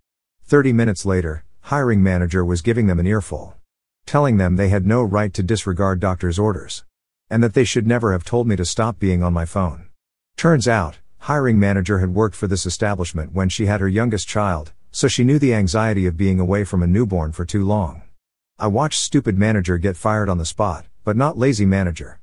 Thirty 0.44 0.72
minutes 0.72 1.04
later, 1.04 1.44
hiring 1.60 2.02
manager 2.02 2.44
was 2.44 2.62
giving 2.62 2.86
them 2.86 2.98
an 2.98 3.06
earful. 3.06 3.54
Telling 4.06 4.38
them 4.38 4.56
they 4.56 4.70
had 4.70 4.86
no 4.86 5.02
right 5.02 5.32
to 5.34 5.42
disregard 5.42 6.00
doctor's 6.00 6.38
orders. 6.38 6.84
And 7.28 7.42
that 7.44 7.52
they 7.54 7.64
should 7.64 7.86
never 7.86 8.12
have 8.12 8.24
told 8.24 8.46
me 8.46 8.56
to 8.56 8.64
stop 8.64 8.98
being 8.98 9.22
on 9.22 9.34
my 9.34 9.44
phone. 9.44 9.88
Turns 10.36 10.66
out, 10.66 10.98
hiring 11.18 11.60
manager 11.60 11.98
had 11.98 12.14
worked 12.14 12.34
for 12.34 12.46
this 12.46 12.64
establishment 12.64 13.32
when 13.34 13.50
she 13.50 13.66
had 13.66 13.80
her 13.80 13.88
youngest 13.88 14.26
child, 14.26 14.72
so 14.90 15.06
she 15.06 15.24
knew 15.24 15.38
the 15.38 15.52
anxiety 15.52 16.06
of 16.06 16.16
being 16.16 16.40
away 16.40 16.64
from 16.64 16.82
a 16.82 16.86
newborn 16.86 17.32
for 17.32 17.44
too 17.44 17.64
long. 17.64 18.02
I 18.58 18.68
watched 18.68 19.00
stupid 19.00 19.38
manager 19.38 19.76
get 19.76 19.96
fired 19.96 20.30
on 20.30 20.38
the 20.38 20.46
spot, 20.46 20.86
but 21.04 21.16
not 21.16 21.36
lazy 21.36 21.66
manager. 21.66 22.18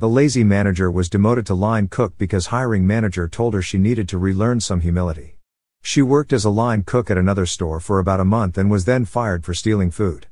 The 0.00 0.08
lazy 0.08 0.44
manager 0.44 0.92
was 0.92 1.10
demoted 1.10 1.44
to 1.46 1.54
line 1.54 1.88
cook 1.88 2.16
because 2.18 2.46
hiring 2.46 2.86
manager 2.86 3.26
told 3.26 3.52
her 3.54 3.60
she 3.60 3.78
needed 3.78 4.08
to 4.10 4.16
relearn 4.16 4.60
some 4.60 4.80
humility. 4.80 5.38
She 5.82 6.02
worked 6.02 6.32
as 6.32 6.44
a 6.44 6.50
line 6.50 6.84
cook 6.84 7.10
at 7.10 7.18
another 7.18 7.46
store 7.46 7.80
for 7.80 7.98
about 7.98 8.20
a 8.20 8.24
month 8.24 8.56
and 8.56 8.70
was 8.70 8.84
then 8.84 9.04
fired 9.04 9.44
for 9.44 9.54
stealing 9.54 9.90
food. 9.90 10.28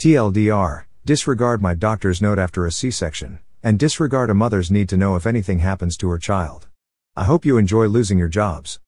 TLDR, 0.00 0.86
disregard 1.04 1.62
my 1.62 1.72
doctor's 1.72 2.20
note 2.20 2.40
after 2.40 2.66
a 2.66 2.72
C-section, 2.72 3.38
and 3.62 3.78
disregard 3.78 4.28
a 4.28 4.34
mother's 4.34 4.72
need 4.72 4.88
to 4.88 4.96
know 4.96 5.14
if 5.14 5.24
anything 5.24 5.60
happens 5.60 5.96
to 5.98 6.08
her 6.08 6.18
child. 6.18 6.66
I 7.14 7.22
hope 7.22 7.44
you 7.44 7.58
enjoy 7.58 7.86
losing 7.86 8.18
your 8.18 8.26
jobs. 8.26 8.80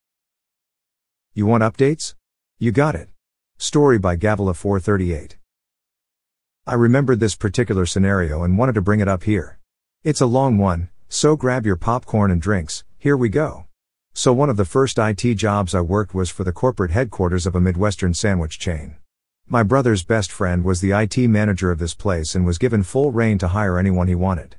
You 1.33 1.47
want 1.47 1.63
updates? 1.63 2.17
You 2.59 2.73
got 2.73 2.97
it. 2.97 3.09
Story 3.57 4.01
by 4.01 4.17
Gavila 4.17 4.57
438. 4.57 5.37
I 6.67 6.75
remembered 6.75 7.21
this 7.21 7.37
particular 7.37 7.87
scenario 7.87 8.43
and 8.43 8.59
wanted 8.59 8.75
to 8.75 8.83
bring 8.83 8.99
it 8.99 9.07
up 9.07 9.23
here. 9.23 9.61
It's 10.05 10.21
a 10.21 10.27
long 10.27 10.59
one, 10.59 10.89
so 11.09 11.37
grab 11.37 11.65
your 11.65 11.77
popcorn 11.77 12.33
and 12.33 12.43
drinks, 12.43 12.83
here 12.99 13.17
we 13.17 13.29
go. 13.29 13.67
So, 14.15 14.33
one 14.33 14.51
of 14.51 14.57
the 14.57 14.65
first 14.65 14.99
IT 14.99 15.23
jobs 15.37 15.77
I 15.77 15.81
worked 15.81 16.13
was 16.13 16.29
for 16.29 16.43
the 16.43 16.53
corporate 16.53 16.91
headquarters 16.91 17.47
of 17.47 17.55
a 17.55 17.61
Midwestern 17.61 18.13
sandwich 18.13 18.59
chain. 18.59 18.97
My 19.47 19.63
brother's 19.63 20.03
best 20.03 20.33
friend 20.33 20.65
was 20.65 20.81
the 20.81 20.91
IT 20.91 21.17
manager 21.29 21.71
of 21.71 21.79
this 21.79 21.95
place 21.95 22.35
and 22.35 22.45
was 22.45 22.59
given 22.59 22.83
full 22.83 23.13
rein 23.13 23.39
to 23.39 23.49
hire 23.55 23.79
anyone 23.79 24.09
he 24.09 24.17
wanted. 24.17 24.57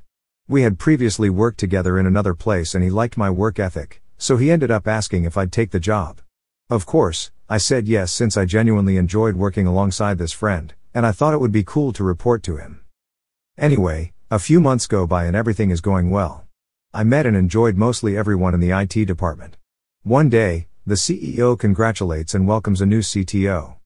We 0.48 0.62
had 0.62 0.78
previously 0.78 1.28
worked 1.28 1.60
together 1.60 1.98
in 1.98 2.06
another 2.06 2.32
place 2.32 2.74
and 2.74 2.82
he 2.82 2.88
liked 2.88 3.18
my 3.18 3.28
work 3.28 3.58
ethic, 3.58 4.00
so 4.16 4.38
he 4.38 4.50
ended 4.50 4.70
up 4.70 4.88
asking 4.88 5.24
if 5.24 5.36
I'd 5.36 5.52
take 5.52 5.72
the 5.72 5.78
job. 5.78 6.22
Of 6.70 6.86
course, 6.86 7.32
I 7.50 7.58
said 7.58 7.86
yes 7.86 8.10
since 8.12 8.38
I 8.38 8.46
genuinely 8.46 8.96
enjoyed 8.96 9.36
working 9.36 9.66
alongside 9.66 10.16
this 10.16 10.32
friend, 10.32 10.72
and 10.94 11.04
I 11.04 11.12
thought 11.12 11.34
it 11.34 11.40
would 11.42 11.52
be 11.52 11.64
cool 11.64 11.92
to 11.92 12.02
report 12.02 12.42
to 12.44 12.56
him. 12.56 12.80
Anyway, 13.58 14.13
a 14.34 14.38
few 14.40 14.60
months 14.60 14.88
go 14.88 15.06
by 15.06 15.26
and 15.26 15.36
everything 15.36 15.70
is 15.70 15.80
going 15.80 16.10
well. 16.10 16.44
I 16.92 17.04
met 17.04 17.24
and 17.24 17.36
enjoyed 17.36 17.76
mostly 17.76 18.16
everyone 18.16 18.52
in 18.52 18.58
the 18.58 18.72
IT 18.72 19.04
department. 19.04 19.56
One 20.02 20.28
day, 20.28 20.66
the 20.84 20.96
CEO 20.96 21.56
congratulates 21.56 22.34
and 22.34 22.48
welcomes 22.48 22.80
a 22.80 22.86
new 22.86 22.98
CTO. 22.98 23.76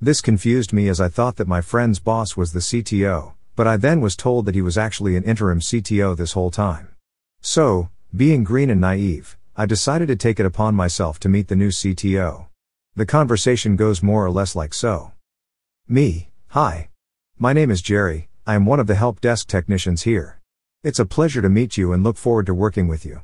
This 0.00 0.22
confused 0.22 0.72
me 0.72 0.88
as 0.88 0.98
I 0.98 1.08
thought 1.08 1.36
that 1.36 1.46
my 1.46 1.60
friend's 1.60 1.98
boss 1.98 2.38
was 2.38 2.54
the 2.54 2.60
CTO, 2.60 3.34
but 3.54 3.66
I 3.66 3.76
then 3.76 4.00
was 4.00 4.16
told 4.16 4.46
that 4.46 4.54
he 4.54 4.62
was 4.62 4.78
actually 4.78 5.14
an 5.14 5.24
interim 5.24 5.60
CTO 5.60 6.16
this 6.16 6.32
whole 6.32 6.50
time. 6.50 6.88
So, 7.42 7.90
being 8.16 8.44
green 8.44 8.70
and 8.70 8.80
naive, 8.80 9.36
I 9.56 9.66
decided 9.66 10.08
to 10.08 10.16
take 10.16 10.40
it 10.40 10.46
upon 10.46 10.74
myself 10.74 11.20
to 11.20 11.28
meet 11.28 11.48
the 11.48 11.54
new 11.54 11.68
CTO. 11.68 12.46
The 12.96 13.04
conversation 13.04 13.76
goes 13.76 14.02
more 14.02 14.24
or 14.24 14.30
less 14.30 14.56
like 14.56 14.72
so. 14.72 15.12
Me, 15.86 16.30
hi. 16.46 16.88
My 17.38 17.52
name 17.52 17.70
is 17.70 17.82
Jerry, 17.82 18.27
I 18.48 18.54
am 18.54 18.64
one 18.64 18.80
of 18.80 18.86
the 18.86 18.94
help 18.94 19.20
desk 19.20 19.46
technicians 19.46 20.04
here. 20.04 20.40
It's 20.82 20.98
a 20.98 21.04
pleasure 21.04 21.42
to 21.42 21.50
meet 21.50 21.76
you 21.76 21.92
and 21.92 22.02
look 22.02 22.16
forward 22.16 22.46
to 22.46 22.54
working 22.54 22.88
with 22.88 23.04
you. 23.04 23.20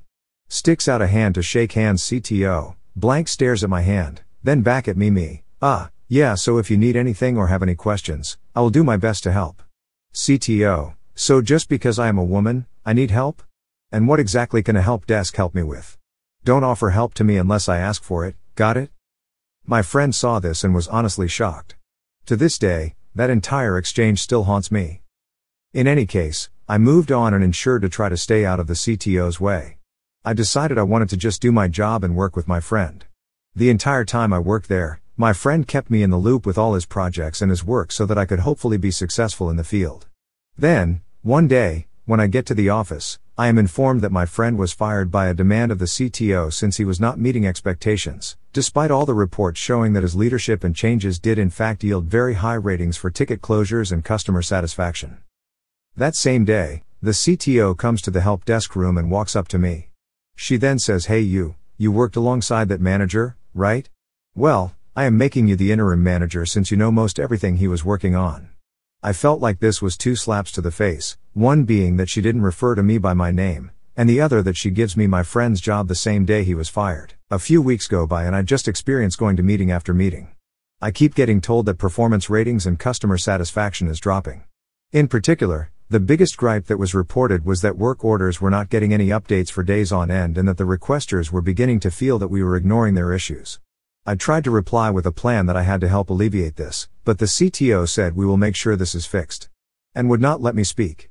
Sticks 0.48 0.86
out 0.86 1.00
a 1.00 1.06
hand 1.06 1.36
to 1.36 1.42
shake 1.42 1.72
hands 1.72 2.02
CTO, 2.02 2.76
blank 2.94 3.28
stares 3.28 3.64
at 3.64 3.70
my 3.70 3.80
hand, 3.80 4.20
then 4.42 4.60
back 4.60 4.86
at 4.86 4.98
me 4.98 5.08
me. 5.08 5.42
Ah, 5.62 5.88
yeah, 6.08 6.34
so 6.34 6.58
if 6.58 6.70
you 6.70 6.76
need 6.76 6.94
anything 6.94 7.38
or 7.38 7.46
have 7.46 7.62
any 7.62 7.74
questions, 7.74 8.36
I 8.54 8.60
will 8.60 8.68
do 8.68 8.84
my 8.84 8.98
best 8.98 9.22
to 9.22 9.32
help. 9.32 9.62
CTO, 10.12 10.94
so 11.14 11.40
just 11.40 11.70
because 11.70 11.98
I 11.98 12.08
am 12.08 12.18
a 12.18 12.22
woman, 12.22 12.66
I 12.84 12.92
need 12.92 13.10
help? 13.10 13.42
And 13.90 14.06
what 14.06 14.20
exactly 14.20 14.62
can 14.62 14.76
a 14.76 14.82
help 14.82 15.06
desk 15.06 15.36
help 15.36 15.54
me 15.54 15.62
with? 15.62 15.96
Don't 16.44 16.64
offer 16.64 16.90
help 16.90 17.14
to 17.14 17.24
me 17.24 17.38
unless 17.38 17.66
I 17.66 17.78
ask 17.78 18.04
for 18.04 18.26
it, 18.26 18.36
got 18.56 18.76
it? 18.76 18.90
My 19.64 19.80
friend 19.80 20.14
saw 20.14 20.38
this 20.38 20.62
and 20.62 20.74
was 20.74 20.86
honestly 20.88 21.28
shocked. 21.28 21.76
To 22.26 22.36
this 22.36 22.58
day, 22.58 22.94
that 23.14 23.30
entire 23.30 23.78
exchange 23.78 24.20
still 24.20 24.44
haunts 24.44 24.70
me. 24.70 25.00
In 25.74 25.88
any 25.88 26.06
case, 26.06 26.50
I 26.68 26.78
moved 26.78 27.10
on 27.10 27.34
and 27.34 27.42
ensured 27.42 27.82
to 27.82 27.88
try 27.88 28.08
to 28.08 28.16
stay 28.16 28.44
out 28.44 28.60
of 28.60 28.68
the 28.68 28.74
CTO's 28.74 29.40
way. 29.40 29.78
I 30.24 30.32
decided 30.32 30.78
I 30.78 30.84
wanted 30.84 31.08
to 31.08 31.16
just 31.16 31.42
do 31.42 31.50
my 31.50 31.66
job 31.66 32.04
and 32.04 32.14
work 32.14 32.37
with 32.37 32.46
my 32.46 32.60
friend. 32.60 33.04
The 33.56 33.70
entire 33.70 34.04
time 34.04 34.32
I 34.32 34.38
worked 34.38 34.68
there, 34.68 35.00
my 35.16 35.32
friend 35.32 35.66
kept 35.66 35.90
me 35.90 36.04
in 36.04 36.10
the 36.10 36.16
loop 36.16 36.46
with 36.46 36.56
all 36.56 36.74
his 36.74 36.87
projects 36.87 37.42
and 37.42 37.50
his 37.50 37.64
work 37.64 37.90
so 37.90 38.06
that 38.06 38.16
I 38.16 38.24
could 38.24 38.38
hopefully 38.38 38.76
be 38.76 38.92
successful 38.92 39.50
in 39.50 39.56
the 39.56 39.64
field. 39.64 40.06
Then, 40.56 41.00
one 41.22 41.48
day, 41.48 41.88
when 42.04 42.20
I 42.20 42.28
get 42.28 42.46
to 42.46 42.54
the 42.54 42.68
office, 42.68 43.18
I 43.37 43.48
am 43.48 43.58
informed 43.58 44.00
that 44.02 44.12
my 44.12 44.26
friend 44.26 44.56
was 44.56 44.72
fired 44.72 45.10
by 45.10 45.26
a 45.26 45.34
demand 45.34 45.72
of 45.72 45.80
the 45.80 45.87
CTO 45.87 46.52
since 46.52 46.76
he 46.76 46.84
was 46.84 47.00
not 47.00 47.18
meeting 47.18 47.48
expectations, 47.48 48.37
despite 48.52 48.92
all 48.92 49.06
the 49.06 49.12
reports 49.12 49.58
showing 49.58 49.92
that 49.94 50.04
his 50.04 50.14
leadership 50.14 50.62
and 50.62 50.76
changes 50.76 51.18
did 51.18 51.37
in 51.37 51.50
fact 51.50 51.82
yield 51.82 52.04
very 52.04 52.34
high 52.34 52.54
ratings 52.54 52.96
for 52.96 53.10
ticket 53.10 53.42
closures 53.42 53.90
and 53.90 54.04
customer 54.04 54.40
satisfaction. 54.40 55.18
That 55.96 56.16
same 56.16 56.44
day, 56.44 56.83
the 57.00 57.12
CTO 57.12 57.78
comes 57.78 58.02
to 58.02 58.11
the 58.11 58.20
help 58.20 58.44
desk 58.44 58.74
room 58.74 58.98
and 58.98 59.12
walks 59.12 59.37
up 59.37 59.46
to 59.48 59.61
me. 59.61 59.90
She 60.35 60.57
then 60.57 60.80
says, 60.80 61.07
Hey, 61.07 61.20
you, 61.20 61.54
you 61.78 61.92
worked 61.92 62.16
alongside 62.16 62.68
that 62.68 62.80
manager, 62.80 63.37
right? 63.54 63.88
Well, 64.35 64.74
I 64.96 65.04
am 65.04 65.16
making 65.16 65.46
you 65.46 65.54
the 65.54 65.70
interim 65.70 66.02
manager 66.02 66.46
since 66.46 66.72
you 66.72 66.76
know 66.76 66.90
most 66.90 67.20
everything 67.20 67.59
he 67.59 67.68
was 67.68 67.85
working 67.85 68.16
on. 68.16 68.48
I 69.04 69.12
felt 69.12 69.40
like 69.40 69.61
this 69.61 69.80
was 69.80 69.96
two 69.96 70.16
slaps 70.16 70.50
to 70.52 70.61
the 70.61 70.72
face, 70.72 71.16
one 71.33 71.62
being 71.62 71.96
that 71.98 72.09
she 72.09 72.20
didn't 72.20 72.42
refer 72.42 72.74
to 72.74 72.83
me 72.83 72.98
by 72.98 73.14
my 73.14 73.30
name, 73.30 73.70
and 73.96 74.09
the 74.09 74.20
other 74.20 74.42
that 74.42 74.57
she 74.57 74.70
gives 74.70 74.96
me 74.96 75.07
my 75.07 75.22
friend's 75.22 75.61
job 75.61 75.87
the 75.87 75.94
same 75.94 76.24
day 76.24 76.42
he 76.42 76.57
was 76.57 76.68
fired. 76.68 77.14
A 77.30 77.38
few 77.38 77.62
weeks 77.62 77.87
go 77.87 78.04
by 78.04 78.24
and 78.24 78.35
I 78.35 78.42
just 78.42 78.66
experience 78.66 79.14
going 79.14 79.37
to 79.37 79.44
meeting 79.44 79.70
after 79.70 79.94
meeting. 79.94 80.33
I 80.83 80.90
keep 80.90 81.14
getting 81.14 81.40
told 81.40 81.66
that 81.66 81.78
performance 81.78 82.28
ratings 82.28 82.66
and 82.66 82.80
customer 82.80 83.16
satisfaction 83.16 83.87
is 83.87 84.00
dropping. 84.00 84.42
In 84.90 85.07
particular, 85.07 85.70
the 85.94 86.00
biggest 86.00 86.37
gripe 86.37 86.66
that 86.66 86.76
was 86.76 86.92
reported 86.92 87.44
was 87.44 87.62
that 87.62 87.78
work 87.78 88.04
orders 88.04 88.40
were 88.40 88.50
not 88.50 88.68
getting 88.68 88.92
any 88.92 89.11
updates 89.11 89.48
for 89.48 89.62
days 89.62 89.92
on 89.92 90.11
end 90.11 90.37
and 90.37 90.48
that 90.48 90.57
the 90.57 90.64
requesters 90.64 91.30
were 91.30 91.40
beginning 91.40 91.78
to 91.78 91.88
feel 91.88 92.18
that 92.18 92.26
we 92.26 92.42
were 92.42 92.57
ignoring 92.57 92.94
their 92.94 93.12
issues. 93.12 93.61
I 94.04 94.16
tried 94.16 94.42
to 94.42 94.50
reply 94.50 94.90
with 94.90 95.07
a 95.07 95.12
plan 95.12 95.46
that 95.46 95.57
I 95.57 95.62
had 95.62 95.80
to 95.83 95.88
help 95.88 96.11
alleviate 96.11 96.57
this, 96.57 96.88
but 97.04 97.20
the 97.20 97.26
CTO 97.26 97.88
said 97.88 98.16
we 98.16 98.26
will 98.26 98.37
make 98.37 98.57
sure 98.57 98.74
this 98.74 98.96
is 98.96 99.07
fixed. 99.07 99.48
And 99.94 100.11
would 100.11 100.20
not 100.20 100.40
let 100.40 100.57
me 100.57 100.64
speak. 100.64 101.11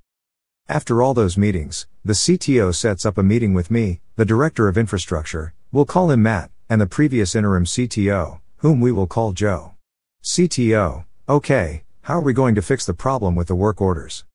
After 0.68 1.02
all 1.02 1.14
those 1.14 1.38
meetings, 1.38 1.88
the 2.04 2.12
CTO 2.12 2.76
sets 2.76 3.06
up 3.06 3.18
a 3.18 3.24
meeting 3.24 3.54
with 3.54 3.72
me, 3.72 4.02
the 4.18 4.26
Director 4.26 4.68
of 4.68 4.78
Infrastructure, 4.78 5.54
we'll 5.72 5.86
call 5.86 6.12
him 6.12 6.24
Matt, 6.24 6.52
and 6.70 6.82
the 6.82 6.88
previous 6.88 7.36
interim 7.36 7.64
CTO, 7.64 8.42
whom 8.58 8.82
we 8.82 8.92
will 8.92 9.08
call 9.08 9.32
Joe. 9.32 9.76
CTO, 10.26 11.06
okay, 11.30 11.84
how 12.02 12.16
are 12.16 12.22
we 12.22 12.34
going 12.34 12.56
to 12.56 12.62
fix 12.62 12.86
the 12.86 12.94
problem 12.94 13.34
with 13.34 13.48
the 13.48 13.56
work 13.56 13.80
orders? 13.80 14.26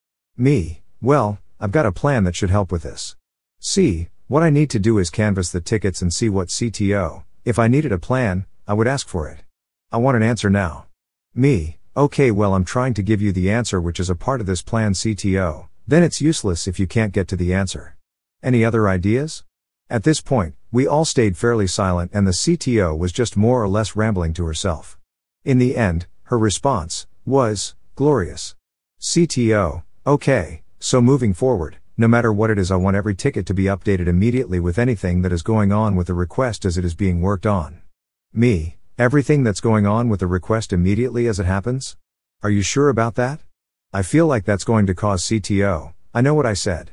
Me, 0.40 0.82
well, 1.02 1.40
I've 1.58 1.72
got 1.72 1.84
a 1.84 1.90
plan 1.90 2.22
that 2.22 2.36
should 2.36 2.50
help 2.50 2.70
with 2.70 2.84
this. 2.84 3.16
See, 3.58 4.06
what 4.28 4.44
I 4.44 4.50
need 4.50 4.70
to 4.70 4.78
do 4.78 4.98
is 4.98 5.10
canvass 5.10 5.50
the 5.50 5.60
tickets 5.60 6.00
and 6.00 6.14
see 6.14 6.28
what 6.28 6.46
CTO, 6.46 7.24
if 7.44 7.58
I 7.58 7.66
needed 7.66 7.90
a 7.90 7.98
plan, 7.98 8.46
I 8.64 8.74
would 8.74 8.86
ask 8.86 9.08
for 9.08 9.28
it. 9.28 9.42
I 9.90 9.96
want 9.96 10.16
an 10.16 10.22
answer 10.22 10.48
now. 10.48 10.86
Me, 11.34 11.78
okay, 11.96 12.30
well, 12.30 12.54
I'm 12.54 12.64
trying 12.64 12.94
to 12.94 13.02
give 13.02 13.20
you 13.20 13.32
the 13.32 13.50
answer 13.50 13.80
which 13.80 13.98
is 13.98 14.08
a 14.08 14.14
part 14.14 14.40
of 14.40 14.46
this 14.46 14.62
plan, 14.62 14.92
CTO, 14.92 15.66
then 15.88 16.04
it's 16.04 16.20
useless 16.20 16.68
if 16.68 16.78
you 16.78 16.86
can't 16.86 17.12
get 17.12 17.26
to 17.28 17.36
the 17.36 17.52
answer. 17.52 17.96
Any 18.40 18.64
other 18.64 18.88
ideas? 18.88 19.42
At 19.90 20.04
this 20.04 20.20
point, 20.20 20.54
we 20.70 20.86
all 20.86 21.04
stayed 21.04 21.36
fairly 21.36 21.66
silent 21.66 22.12
and 22.14 22.28
the 22.28 22.30
CTO 22.30 22.96
was 22.96 23.10
just 23.10 23.36
more 23.36 23.60
or 23.60 23.68
less 23.68 23.96
rambling 23.96 24.34
to 24.34 24.44
herself. 24.44 24.96
In 25.44 25.58
the 25.58 25.76
end, 25.76 26.06
her 26.24 26.38
response 26.38 27.08
was 27.26 27.74
glorious. 27.96 28.54
CTO, 29.00 29.82
Okay, 30.08 30.62
so 30.80 31.02
moving 31.02 31.34
forward, 31.34 31.76
no 31.98 32.08
matter 32.08 32.32
what 32.32 32.48
it 32.48 32.58
is, 32.58 32.70
I 32.70 32.76
want 32.76 32.96
every 32.96 33.14
ticket 33.14 33.44
to 33.44 33.52
be 33.52 33.64
updated 33.64 34.06
immediately 34.06 34.58
with 34.58 34.78
anything 34.78 35.20
that 35.20 35.32
is 35.32 35.42
going 35.42 35.70
on 35.70 35.96
with 35.96 36.06
the 36.06 36.14
request 36.14 36.64
as 36.64 36.78
it 36.78 36.84
is 36.86 36.94
being 36.94 37.20
worked 37.20 37.44
on. 37.44 37.82
Me, 38.32 38.78
everything 38.96 39.44
that's 39.44 39.60
going 39.60 39.86
on 39.86 40.08
with 40.08 40.20
the 40.20 40.26
request 40.26 40.72
immediately 40.72 41.26
as 41.26 41.38
it 41.38 41.44
happens? 41.44 41.98
Are 42.42 42.48
you 42.48 42.62
sure 42.62 42.88
about 42.88 43.16
that? 43.16 43.40
I 43.92 44.00
feel 44.00 44.26
like 44.26 44.46
that's 44.46 44.64
going 44.64 44.86
to 44.86 44.94
cause 44.94 45.24
CTO. 45.24 45.92
I 46.14 46.22
know 46.22 46.32
what 46.32 46.46
I 46.46 46.54
said. 46.54 46.92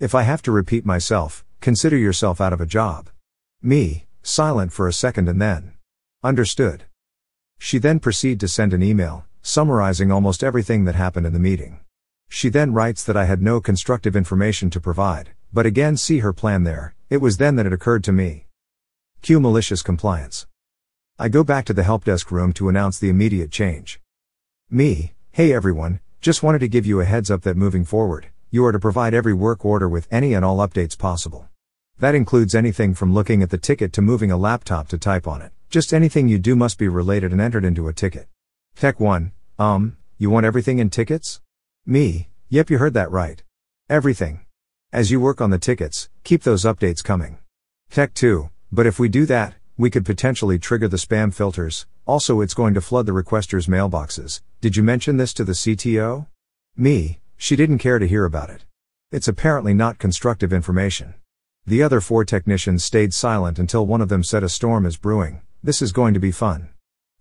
If 0.00 0.12
I 0.12 0.22
have 0.22 0.42
to 0.42 0.50
repeat 0.50 0.84
myself, 0.84 1.44
consider 1.60 1.96
yourself 1.96 2.40
out 2.40 2.52
of 2.52 2.60
a 2.60 2.66
job. 2.66 3.10
Me, 3.62 4.06
silent 4.24 4.72
for 4.72 4.88
a 4.88 4.92
second 4.92 5.28
and 5.28 5.40
then. 5.40 5.74
Understood. 6.24 6.82
She 7.60 7.78
then 7.78 8.00
proceed 8.00 8.40
to 8.40 8.48
send 8.48 8.74
an 8.74 8.82
email, 8.82 9.24
summarizing 9.40 10.10
almost 10.10 10.42
everything 10.42 10.84
that 10.86 10.96
happened 10.96 11.28
in 11.28 11.32
the 11.32 11.38
meeting. 11.38 11.78
She 12.28 12.48
then 12.48 12.72
writes 12.72 13.04
that 13.04 13.16
I 13.16 13.24
had 13.24 13.40
no 13.40 13.60
constructive 13.60 14.16
information 14.16 14.70
to 14.70 14.80
provide, 14.80 15.30
but 15.52 15.66
again 15.66 15.96
see 15.96 16.18
her 16.18 16.32
plan 16.32 16.64
there, 16.64 16.94
it 17.08 17.18
was 17.18 17.36
then 17.36 17.56
that 17.56 17.66
it 17.66 17.72
occurred 17.72 18.04
to 18.04 18.12
me. 18.12 18.46
Q 19.22 19.40
malicious 19.40 19.82
compliance. 19.82 20.46
I 21.18 21.28
go 21.28 21.42
back 21.42 21.64
to 21.66 21.72
the 21.72 21.82
help 21.82 22.04
desk 22.04 22.30
room 22.30 22.52
to 22.54 22.68
announce 22.68 22.98
the 22.98 23.08
immediate 23.08 23.50
change. 23.50 24.00
Me, 24.70 25.14
hey 25.32 25.52
everyone, 25.52 26.00
just 26.20 26.42
wanted 26.42 26.58
to 26.58 26.68
give 26.68 26.84
you 26.84 27.00
a 27.00 27.04
heads 27.04 27.30
up 27.30 27.42
that 27.42 27.56
moving 27.56 27.84
forward, 27.84 28.28
you 28.50 28.64
are 28.66 28.72
to 28.72 28.78
provide 28.78 29.14
every 29.14 29.32
work 29.32 29.64
order 29.64 29.88
with 29.88 30.08
any 30.10 30.34
and 30.34 30.44
all 30.44 30.58
updates 30.58 30.98
possible. 30.98 31.48
That 31.98 32.14
includes 32.14 32.54
anything 32.54 32.94
from 32.94 33.14
looking 33.14 33.42
at 33.42 33.50
the 33.50 33.58
ticket 33.58 33.92
to 33.94 34.02
moving 34.02 34.30
a 34.30 34.36
laptop 34.36 34.88
to 34.88 34.98
type 34.98 35.26
on 35.26 35.40
it. 35.40 35.52
Just 35.70 35.94
anything 35.94 36.28
you 36.28 36.38
do 36.38 36.54
must 36.54 36.78
be 36.78 36.88
related 36.88 37.32
and 37.32 37.40
entered 37.40 37.64
into 37.64 37.88
a 37.88 37.94
ticket. 37.94 38.28
Tech 38.74 39.00
1, 39.00 39.32
um, 39.58 39.96
you 40.18 40.28
want 40.28 40.44
everything 40.44 40.78
in 40.78 40.90
tickets? 40.90 41.40
Me, 41.88 42.28
yep, 42.48 42.68
you 42.68 42.78
heard 42.78 42.94
that 42.94 43.12
right. 43.12 43.44
Everything. 43.88 44.44
As 44.92 45.12
you 45.12 45.20
work 45.20 45.40
on 45.40 45.50
the 45.50 45.58
tickets, 45.58 46.08
keep 46.24 46.42
those 46.42 46.64
updates 46.64 47.02
coming. 47.02 47.38
Tech 47.92 48.12
2, 48.12 48.50
but 48.72 48.86
if 48.86 48.98
we 48.98 49.08
do 49.08 49.24
that, 49.26 49.54
we 49.78 49.88
could 49.88 50.04
potentially 50.04 50.58
trigger 50.58 50.88
the 50.88 50.96
spam 50.96 51.32
filters, 51.32 51.86
also 52.04 52.40
it's 52.40 52.54
going 52.54 52.74
to 52.74 52.80
flood 52.80 53.06
the 53.06 53.12
requesters' 53.12 53.68
mailboxes. 53.68 54.40
Did 54.60 54.76
you 54.76 54.82
mention 54.82 55.16
this 55.16 55.32
to 55.34 55.44
the 55.44 55.52
CTO? 55.52 56.26
Me, 56.76 57.20
she 57.36 57.54
didn't 57.54 57.78
care 57.78 58.00
to 58.00 58.08
hear 58.08 58.24
about 58.24 58.50
it. 58.50 58.64
It's 59.12 59.28
apparently 59.28 59.72
not 59.72 60.00
constructive 60.00 60.52
information. 60.52 61.14
The 61.66 61.84
other 61.84 62.00
four 62.00 62.24
technicians 62.24 62.82
stayed 62.82 63.14
silent 63.14 63.60
until 63.60 63.86
one 63.86 64.00
of 64.00 64.08
them 64.08 64.24
said 64.24 64.42
a 64.42 64.48
storm 64.48 64.86
is 64.86 64.96
brewing, 64.96 65.40
this 65.62 65.80
is 65.80 65.92
going 65.92 66.14
to 66.14 66.20
be 66.20 66.32
fun. 66.32 66.70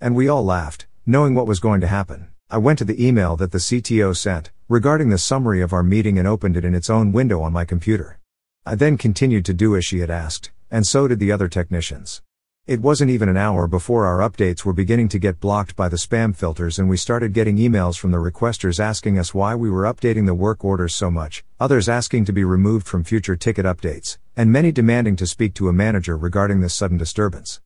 And 0.02 0.16
we 0.16 0.28
all 0.28 0.44
laughed, 0.44 0.88
knowing 1.06 1.36
what 1.36 1.46
was 1.46 1.60
going 1.60 1.82
to 1.82 1.88
happen. 1.88 2.30
I 2.48 2.60
went 2.60 2.78
to 2.78 2.86
the 2.86 3.04
email 3.04 3.36
that 3.38 3.52
the 3.52 3.58
CTO 3.58 4.16
sent, 4.16 4.52
regarding 4.70 5.10
the 5.10 5.18
summary 5.18 5.62
of 5.62 5.74
our 5.74 5.82
meeting 5.82 6.20
and 6.20 6.28
opened 6.28 6.56
it 6.56 6.64
in 6.64 6.76
its 6.76 6.92
own 6.92 7.12
window 7.12 7.42
on 7.42 7.52
my 7.52 7.66
computer. 7.66 8.20
I 8.68 8.76
then 8.76 9.00
continued 9.00 9.46
to 9.46 9.54
do 9.54 9.76
as 9.76 9.84
she 9.84 9.98
had 10.00 10.12
asked, 10.12 10.52
and 10.70 10.86
so 10.86 11.08
did 11.08 11.18
the 11.18 11.32
other 11.32 11.48
technicians. 11.48 12.22
It 12.68 12.82
wasn't 12.82 13.10
even 13.10 13.30
an 13.30 13.38
hour 13.38 13.68
before 13.68 14.06
our 14.06 14.20
updates 14.20 14.64
were 14.64 14.74
beginning 14.74 15.08
to 15.10 15.20
get 15.20 15.40
blocked 15.40 15.76
by 15.76 15.90
the 15.90 15.98
spam 15.98 16.36
filters 16.36 16.78
and 16.78 16.88
we 16.88 16.98
started 16.98 17.34
getting 17.34 17.58
emails 17.58 17.98
from 17.98 18.12
the 18.12 18.18
requesters 18.20 18.80
asking 18.80 19.18
us 19.18 19.34
why 19.34 19.56
we 19.56 19.72
were 19.72 19.84
updating 19.84 20.28
the 20.28 20.36
work 20.36 20.64
orders 20.64 20.94
so 20.94 21.10
much, 21.10 21.44
others 21.60 21.90
asking 21.90 22.26
to 22.26 22.34
be 22.34 22.44
removed 22.44 22.86
from 22.86 23.04
future 23.04 23.36
ticket 23.36 23.66
updates, 23.66 24.20
and 24.38 24.52
many 24.52 24.72
demanding 24.72 25.16
to 25.16 25.26
speak 25.26 25.56
to 25.56 25.68
a 25.68 25.74
manager 25.74 26.16
regarding 26.16 26.62
this 26.62 26.76
sudden 26.76 26.98
disturbance. 26.98 27.60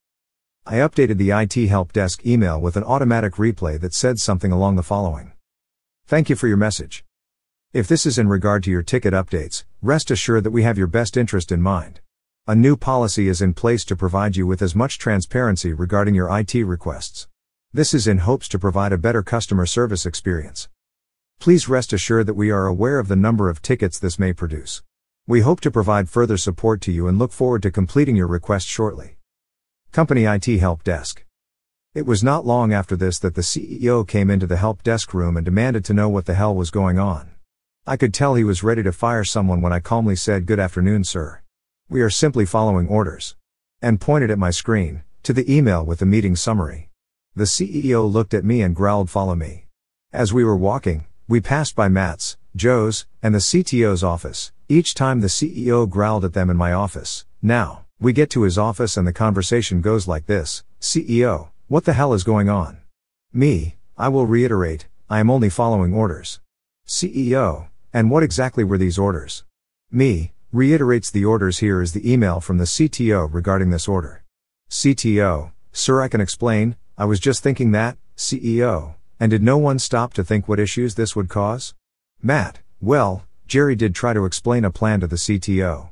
I 0.65 0.75
updated 0.75 1.17
the 1.17 1.31
IT 1.31 1.67
help 1.67 1.93
desk 1.93 2.25
email 2.25 2.61
with 2.61 2.77
an 2.77 2.83
automatic 2.83 3.33
replay 3.33 3.79
that 3.79 3.93
said 3.93 4.19
something 4.19 4.51
along 4.51 4.75
the 4.75 4.83
following. 4.83 5.31
Thank 6.05 6.29
you 6.29 6.35
for 6.35 6.47
your 6.47 6.57
message. 6.57 7.03
If 7.73 7.87
this 7.87 8.05
is 8.05 8.17
in 8.17 8.27
regard 8.27 8.63
to 8.63 8.71
your 8.71 8.83
ticket 8.83 9.13
updates, 9.13 9.63
rest 9.81 10.11
assured 10.11 10.43
that 10.43 10.51
we 10.51 10.63
have 10.63 10.77
your 10.77 10.87
best 10.87 11.17
interest 11.17 11.51
in 11.51 11.61
mind. 11.61 12.01
A 12.47 12.55
new 12.55 12.75
policy 12.75 13.27
is 13.27 13.41
in 13.41 13.53
place 13.53 13.85
to 13.85 13.95
provide 13.95 14.35
you 14.35 14.47
with 14.47 14.61
as 14.61 14.75
much 14.75 14.97
transparency 14.97 15.71
regarding 15.71 16.15
your 16.15 16.35
IT 16.35 16.55
requests. 16.55 17.27
This 17.71 17.93
is 17.93 18.07
in 18.07 18.19
hopes 18.19 18.47
to 18.47 18.57
provide 18.57 18.91
a 18.91 18.97
better 18.97 19.21
customer 19.21 19.67
service 19.67 20.05
experience. 20.05 20.67
Please 21.39 21.69
rest 21.69 21.93
assured 21.93 22.25
that 22.25 22.33
we 22.33 22.49
are 22.49 22.65
aware 22.65 22.97
of 22.97 23.07
the 23.07 23.15
number 23.15 23.49
of 23.49 23.61
tickets 23.61 23.99
this 23.99 24.17
may 24.17 24.33
produce. 24.33 24.81
We 25.27 25.41
hope 25.41 25.61
to 25.61 25.69
provide 25.69 26.09
further 26.09 26.37
support 26.37 26.81
to 26.81 26.91
you 26.91 27.07
and 27.07 27.19
look 27.19 27.31
forward 27.31 27.61
to 27.61 27.71
completing 27.71 28.15
your 28.15 28.25
request 28.25 28.67
shortly. 28.67 29.18
Company 29.91 30.25
IT 30.25 30.45
Help 30.59 30.83
Desk. 30.83 31.25
It 31.95 32.05
was 32.05 32.23
not 32.23 32.45
long 32.45 32.71
after 32.71 32.95
this 32.95 33.17
that 33.19 33.33
the 33.33 33.41
CEO 33.41 34.07
came 34.07 34.29
into 34.29 34.45
the 34.45 34.57
help 34.57 34.83
desk 34.83 35.15
room 35.15 35.35
and 35.35 35.43
demanded 35.43 35.83
to 35.85 35.95
know 35.95 36.07
what 36.07 36.27
the 36.27 36.35
hell 36.35 36.53
was 36.53 36.69
going 36.69 36.99
on. 36.99 37.31
I 37.87 37.97
could 37.97 38.13
tell 38.13 38.35
he 38.35 38.43
was 38.43 38.61
ready 38.61 38.83
to 38.83 38.91
fire 38.91 39.23
someone 39.23 39.61
when 39.61 39.73
I 39.73 39.79
calmly 39.79 40.15
said, 40.15 40.45
Good 40.45 40.59
afternoon, 40.59 41.05
sir. 41.05 41.41
We 41.89 42.01
are 42.01 42.09
simply 42.11 42.45
following 42.45 42.87
orders. 42.87 43.35
And 43.81 43.99
pointed 43.99 44.29
at 44.29 44.37
my 44.37 44.51
screen, 44.51 45.01
to 45.23 45.33
the 45.33 45.51
email 45.51 45.83
with 45.83 45.99
the 45.99 46.05
meeting 46.05 46.35
summary. 46.35 46.91
The 47.35 47.45
CEO 47.45 48.09
looked 48.09 48.35
at 48.35 48.45
me 48.45 48.61
and 48.61 48.75
growled, 48.75 49.09
Follow 49.09 49.33
me. 49.33 49.65
As 50.13 50.31
we 50.31 50.43
were 50.43 50.55
walking, 50.55 51.07
we 51.27 51.41
passed 51.41 51.75
by 51.75 51.87
Matt's, 51.87 52.37
Joe's, 52.55 53.07
and 53.23 53.33
the 53.33 53.39
CTO's 53.39 54.03
office. 54.03 54.51
Each 54.67 54.93
time 54.93 55.21
the 55.21 55.27
CEO 55.27 55.89
growled 55.89 56.25
at 56.25 56.33
them 56.33 56.51
in 56.51 56.57
my 56.57 56.73
office. 56.73 57.25
Now, 57.41 57.85
we 57.99 58.13
get 58.13 58.29
to 58.31 58.43
his 58.43 58.57
office 58.57 58.97
and 58.97 59.07
the 59.07 59.13
conversation 59.13 59.81
goes 59.81 60.07
like 60.07 60.25
this 60.25 60.63
CEO, 60.79 61.49
what 61.67 61.85
the 61.85 61.93
hell 61.93 62.13
is 62.13 62.23
going 62.23 62.49
on? 62.49 62.79
Me, 63.33 63.75
I 63.97 64.09
will 64.09 64.25
reiterate, 64.25 64.87
I 65.09 65.19
am 65.19 65.29
only 65.29 65.49
following 65.49 65.93
orders. 65.93 66.39
CEO, 66.87 67.67
and 67.93 68.09
what 68.09 68.23
exactly 68.23 68.63
were 68.63 68.77
these 68.77 68.97
orders? 68.97 69.43
Me, 69.91 70.33
Reiterates 70.51 71.11
the 71.11 71.25
orders 71.25 71.59
here 71.59 71.79
is 71.79 71.93
the 71.93 72.11
email 72.11 72.39
from 72.39 72.57
the 72.57 72.63
CTO 72.63 73.31
regarding 73.31 73.69
this 73.69 73.87
order. 73.87 74.23
CTO, 74.71 75.51
sir, 75.71 76.01
I 76.01 76.07
can 76.07 76.21
explain, 76.21 76.75
I 76.97 77.05
was 77.05 77.19
just 77.19 77.43
thinking 77.43 77.71
that, 77.73 77.99
CEO, 78.17 78.95
and 79.19 79.29
did 79.29 79.43
no 79.43 79.59
one 79.59 79.77
stop 79.77 80.11
to 80.15 80.23
think 80.23 80.47
what 80.47 80.59
issues 80.59 80.95
this 80.95 81.15
would 81.15 81.29
cause? 81.29 81.75
Matt, 82.23 82.61
well, 82.81 83.25
Jerry 83.45 83.75
did 83.75 83.93
try 83.93 84.13
to 84.13 84.25
explain 84.25 84.65
a 84.65 84.71
plan 84.71 85.01
to 85.01 85.07
the 85.07 85.17
CTO. 85.17 85.91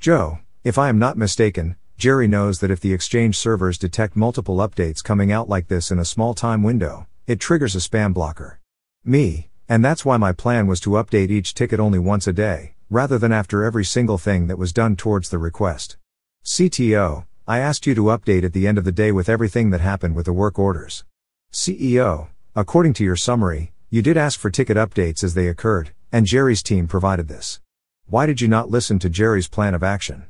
Joe, 0.00 0.38
if 0.64 0.76
I 0.76 0.88
am 0.88 0.98
not 0.98 1.16
mistaken, 1.16 1.76
Jerry 1.96 2.28
knows 2.28 2.60
that 2.60 2.70
if 2.70 2.80
the 2.80 2.92
Exchange 2.92 3.36
servers 3.38 3.78
detect 3.78 4.16
multiple 4.16 4.56
updates 4.56 5.02
coming 5.02 5.30
out 5.30 5.48
like 5.48 5.68
this 5.68 5.90
in 5.90 5.98
a 5.98 6.04
small 6.04 6.34
time 6.34 6.62
window, 6.62 7.06
it 7.26 7.40
triggers 7.40 7.74
a 7.74 7.78
spam 7.78 8.12
blocker. 8.12 8.60
Me, 9.04 9.50
and 9.68 9.84
that's 9.84 10.04
why 10.04 10.16
my 10.16 10.32
plan 10.32 10.66
was 10.66 10.80
to 10.80 10.90
update 10.90 11.30
each 11.30 11.54
ticket 11.54 11.78
only 11.78 11.98
once 11.98 12.26
a 12.26 12.32
day, 12.32 12.74
rather 12.90 13.18
than 13.18 13.32
after 13.32 13.62
every 13.62 13.84
single 13.84 14.18
thing 14.18 14.46
that 14.46 14.58
was 14.58 14.72
done 14.72 14.96
towards 14.96 15.28
the 15.28 15.38
request. 15.38 15.96
CTO, 16.44 17.26
I 17.46 17.58
asked 17.58 17.86
you 17.86 17.94
to 17.94 18.04
update 18.04 18.44
at 18.44 18.52
the 18.52 18.66
end 18.66 18.78
of 18.78 18.84
the 18.84 18.92
day 18.92 19.12
with 19.12 19.28
everything 19.28 19.70
that 19.70 19.80
happened 19.80 20.14
with 20.14 20.26
the 20.26 20.32
work 20.32 20.58
orders. 20.58 21.04
CEO, 21.52 22.28
according 22.54 22.94
to 22.94 23.04
your 23.04 23.16
summary, 23.16 23.72
you 23.90 24.02
did 24.02 24.16
ask 24.16 24.38
for 24.38 24.50
ticket 24.50 24.76
updates 24.76 25.22
as 25.22 25.34
they 25.34 25.48
occurred, 25.48 25.92
and 26.12 26.26
Jerry's 26.26 26.62
team 26.62 26.86
provided 26.86 27.28
this. 27.28 27.60
Why 28.06 28.26
did 28.26 28.40
you 28.40 28.48
not 28.48 28.70
listen 28.70 28.98
to 29.00 29.08
Jerry's 29.08 29.48
plan 29.48 29.74
of 29.74 29.82
action? 29.82 30.26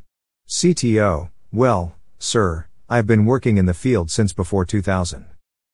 CTO, 0.48 1.28
well, 1.52 1.94
sir, 2.18 2.64
I 2.88 2.96
have 2.96 3.06
been 3.06 3.26
working 3.26 3.58
in 3.58 3.66
the 3.66 3.74
field 3.74 4.11
since 4.11 4.32
before 4.32 4.64
2000. 4.64 5.26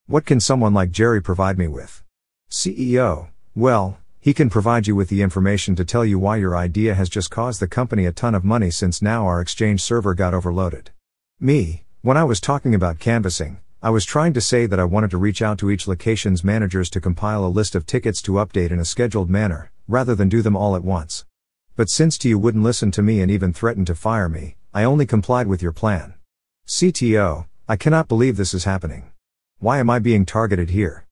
What 0.08 0.26
can 0.26 0.40
someone 0.40 0.74
like 0.74 0.90
Jerry 0.90 1.22
provide 1.22 1.56
me 1.56 1.68
with? 1.68 2.02
CEO, 2.50 3.28
well, 3.54 4.00
he 4.18 4.34
can 4.34 4.50
provide 4.50 4.88
you 4.88 4.96
with 4.96 5.10
the 5.10 5.22
information 5.22 5.76
to 5.76 5.84
tell 5.84 6.04
you 6.04 6.18
why 6.18 6.38
your 6.38 6.56
idea 6.56 6.96
has 6.96 7.08
just 7.08 7.30
caused 7.30 7.60
the 7.60 7.68
company 7.68 8.04
a 8.04 8.10
ton 8.10 8.34
of 8.34 8.42
money 8.42 8.68
since 8.68 9.00
now 9.00 9.26
our 9.28 9.40
exchange 9.40 9.80
server 9.80 10.12
got 10.12 10.34
overloaded. 10.34 10.90
Me, 11.38 11.84
when 12.02 12.16
I 12.16 12.24
was 12.24 12.40
talking 12.40 12.74
about 12.74 12.98
canvassing, 12.98 13.60
I 13.80 13.90
was 13.90 14.04
trying 14.04 14.32
to 14.32 14.40
say 14.40 14.66
that 14.66 14.80
I 14.80 14.84
wanted 14.84 15.12
to 15.12 15.18
reach 15.18 15.40
out 15.40 15.56
to 15.58 15.70
each 15.70 15.86
location's 15.86 16.42
managers 16.42 16.90
to 16.90 17.00
compile 17.00 17.44
a 17.44 17.46
list 17.46 17.76
of 17.76 17.86
tickets 17.86 18.20
to 18.22 18.32
update 18.32 18.72
in 18.72 18.80
a 18.80 18.84
scheduled 18.84 19.30
manner, 19.30 19.70
rather 19.86 20.16
than 20.16 20.28
do 20.28 20.42
them 20.42 20.56
all 20.56 20.74
at 20.74 20.82
once. 20.82 21.24
But 21.76 21.88
since 21.88 22.24
you 22.24 22.40
wouldn't 22.40 22.64
listen 22.64 22.90
to 22.90 23.02
me 23.02 23.20
and 23.20 23.30
even 23.30 23.52
threatened 23.52 23.86
to 23.86 23.94
fire 23.94 24.28
me, 24.28 24.56
I 24.76 24.82
only 24.82 25.06
complied 25.06 25.46
with 25.46 25.62
your 25.62 25.70
plan. 25.70 26.14
CTO, 26.66 27.46
I 27.68 27.76
cannot 27.76 28.08
believe 28.08 28.36
this 28.36 28.52
is 28.52 28.64
happening. 28.64 29.12
Why 29.60 29.78
am 29.78 29.88
I 29.88 30.00
being 30.00 30.26
targeted 30.26 30.70
here? 30.70 31.06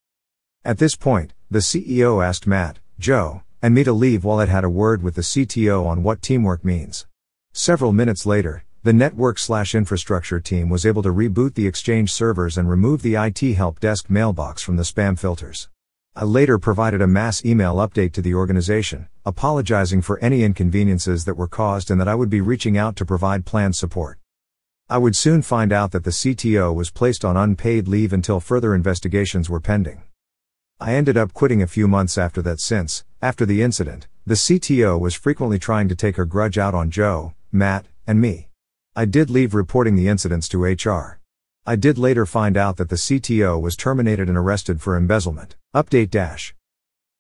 At 0.65 0.79
this 0.79 0.97
point, 0.97 1.33
the 1.49 1.61
CEO 1.61 2.27
asked 2.27 2.45
Matt, 2.45 2.81
Joe, 2.99 3.43
and 3.63 3.73
me 3.73 3.85
to 3.85 3.93
leave 3.93 4.25
while 4.25 4.41
it 4.41 4.49
had 4.49 4.65
a 4.65 4.69
word 4.69 5.05
with 5.05 5.15
the 5.15 5.23
CTO 5.23 5.87
on 5.87 6.03
what 6.03 6.23
teamwork 6.23 6.65
means. 6.65 7.07
Several 7.53 7.93
minutes 7.93 8.27
later, 8.27 8.65
the 8.83 8.93
network 8.93 9.39
slash 9.39 9.77
infrastructure 9.77 10.41
team 10.41 10.69
was 10.69 10.85
able 10.85 11.05
to 11.05 11.13
reboot 11.13 11.55
the 11.55 11.69
Exchange 11.69 12.13
servers 12.13 12.59
and 12.59 12.69
remove 12.69 13.03
the 13.03 13.15
IT 13.15 13.55
help 13.55 13.79
desk 13.79 14.11
mailbox 14.11 14.61
from 14.61 14.75
the 14.75 14.83
spam 14.83 15.17
filters. 15.17 15.69
I 16.15 16.25
later 16.25 16.59
provided 16.59 17.01
a 17.01 17.07
mass 17.07 17.43
email 17.43 17.77
update 17.77 18.13
to 18.13 18.21
the 18.21 18.35
organization, 18.35 19.09
apologizing 19.25 20.03
for 20.03 20.19
any 20.19 20.45
inconveniences 20.45 21.25
that 21.25 21.39
were 21.39 21.49
caused 21.49 21.91
and 21.91 21.99
that 21.99 22.07
I 22.07 22.15
would 22.15 22.29
be 22.29 22.43
reaching 22.43 22.77
out 22.77 22.97
to 22.97 23.07
provide 23.07 23.47
planned 23.47 23.77
support. 23.77 24.19
I 24.91 24.99
would 24.99 25.17
soon 25.17 25.41
find 25.41 25.73
out 25.73 25.91
that 25.93 26.05
the 26.05 26.11
CTO 26.11 26.75
was 26.75 26.91
placed 26.91 27.25
on 27.25 27.39
unpaid 27.39 27.89
leave 27.89 28.13
until 28.13 28.41
further 28.41 28.75
investigations 28.75 29.49
were 29.49 29.59
pending. 29.59 30.03
I 30.79 30.93
ended 30.93 31.17
up 31.17 31.33
quitting 31.33 31.63
a 31.63 31.67
few 31.67 31.89
months 31.89 32.19
after 32.19 32.43
that 32.43 32.61
since, 32.61 33.05
after 33.23 33.47
the 33.47 33.63
incident, 33.63 34.07
the 34.27 34.35
CTO 34.35 35.01
was 35.01 35.15
frequently 35.15 35.59
trying 35.59 35.89
to 35.89 35.97
take 35.97 36.17
her 36.17 36.27
grudge 36.27 36.59
out 36.59 36.75
on 36.75 36.91
Joe, 36.91 37.33
Matt, 37.51 37.87
and 38.07 38.21
me. 38.21 38.51
I 38.95 39.07
did 39.07 39.31
leave 39.31 39.55
reporting 39.55 39.97
the 39.97 40.09
incidents 40.09 40.47
to 40.51 40.63
HR. 40.63 41.22
I 41.67 41.77
did 41.77 41.99
later 41.99 42.27
find 42.27 42.57
out 42.57 42.77
that 42.77 42.89
the 42.89 42.97
CTO 42.97 43.61
was 43.61 43.77
terminated 43.77 44.29
and 44.29 44.37
arrested 44.37 44.81
for 44.81 44.97
embezzlement. 44.97 45.57
Update 45.75 46.11
dash. 46.11 46.55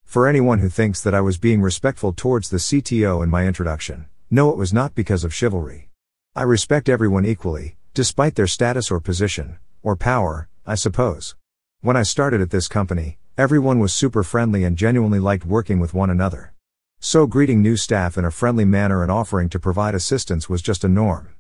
For 0.05 0.27
anyone 0.27 0.59
who 0.59 0.69
thinks 0.69 1.01
that 1.03 1.15
I 1.15 1.21
was 1.21 1.39
being 1.39 1.63
respectful 1.63 2.13
towards 2.13 2.51
the 2.51 2.59
CTO 2.59 3.23
in 3.23 3.31
my 3.31 3.47
introduction, 3.47 4.07
no, 4.31 4.51
it 4.51 4.57
was 4.57 4.73
not 4.73 4.95
because 4.95 5.25
of 5.25 5.35
chivalry. 5.35 5.91
I 6.35 6.43
respect 6.43 6.89
everyone 6.89 7.25
equally, 7.25 7.77
despite 7.95 8.35
their 8.35 8.47
status 8.47 8.91
or 8.91 9.01
position, 9.01 9.59
or 9.83 9.97
power, 9.97 10.49
I 10.67 10.75
suppose. 10.75 11.37
When 11.81 11.97
I 11.97 12.03
started 12.03 12.41
at 12.41 12.51
this 12.51 12.69
company, 12.69 13.19
Everyone 13.39 13.79
was 13.79 13.95
super 13.95 14.23
friendly 14.23 14.63
and 14.63 14.77
genuinely 14.77 15.19
liked 15.19 15.47
working 15.47 15.81
with 15.81 15.95
one 15.95 16.11
another. 16.11 16.53
So 17.01 17.27
greeting 17.27 17.63
new 17.63 17.79
staff 17.79 18.19
in 18.19 18.27
a 18.27 18.31
friendly 18.31 18.67
manner 18.67 19.01
and 19.03 19.11
offering 19.11 19.49
to 19.49 19.59
provide 19.59 19.95
assistance 19.95 20.51
was 20.51 20.61
just 20.61 20.85
a 20.85 20.89
norm. 20.89 21.35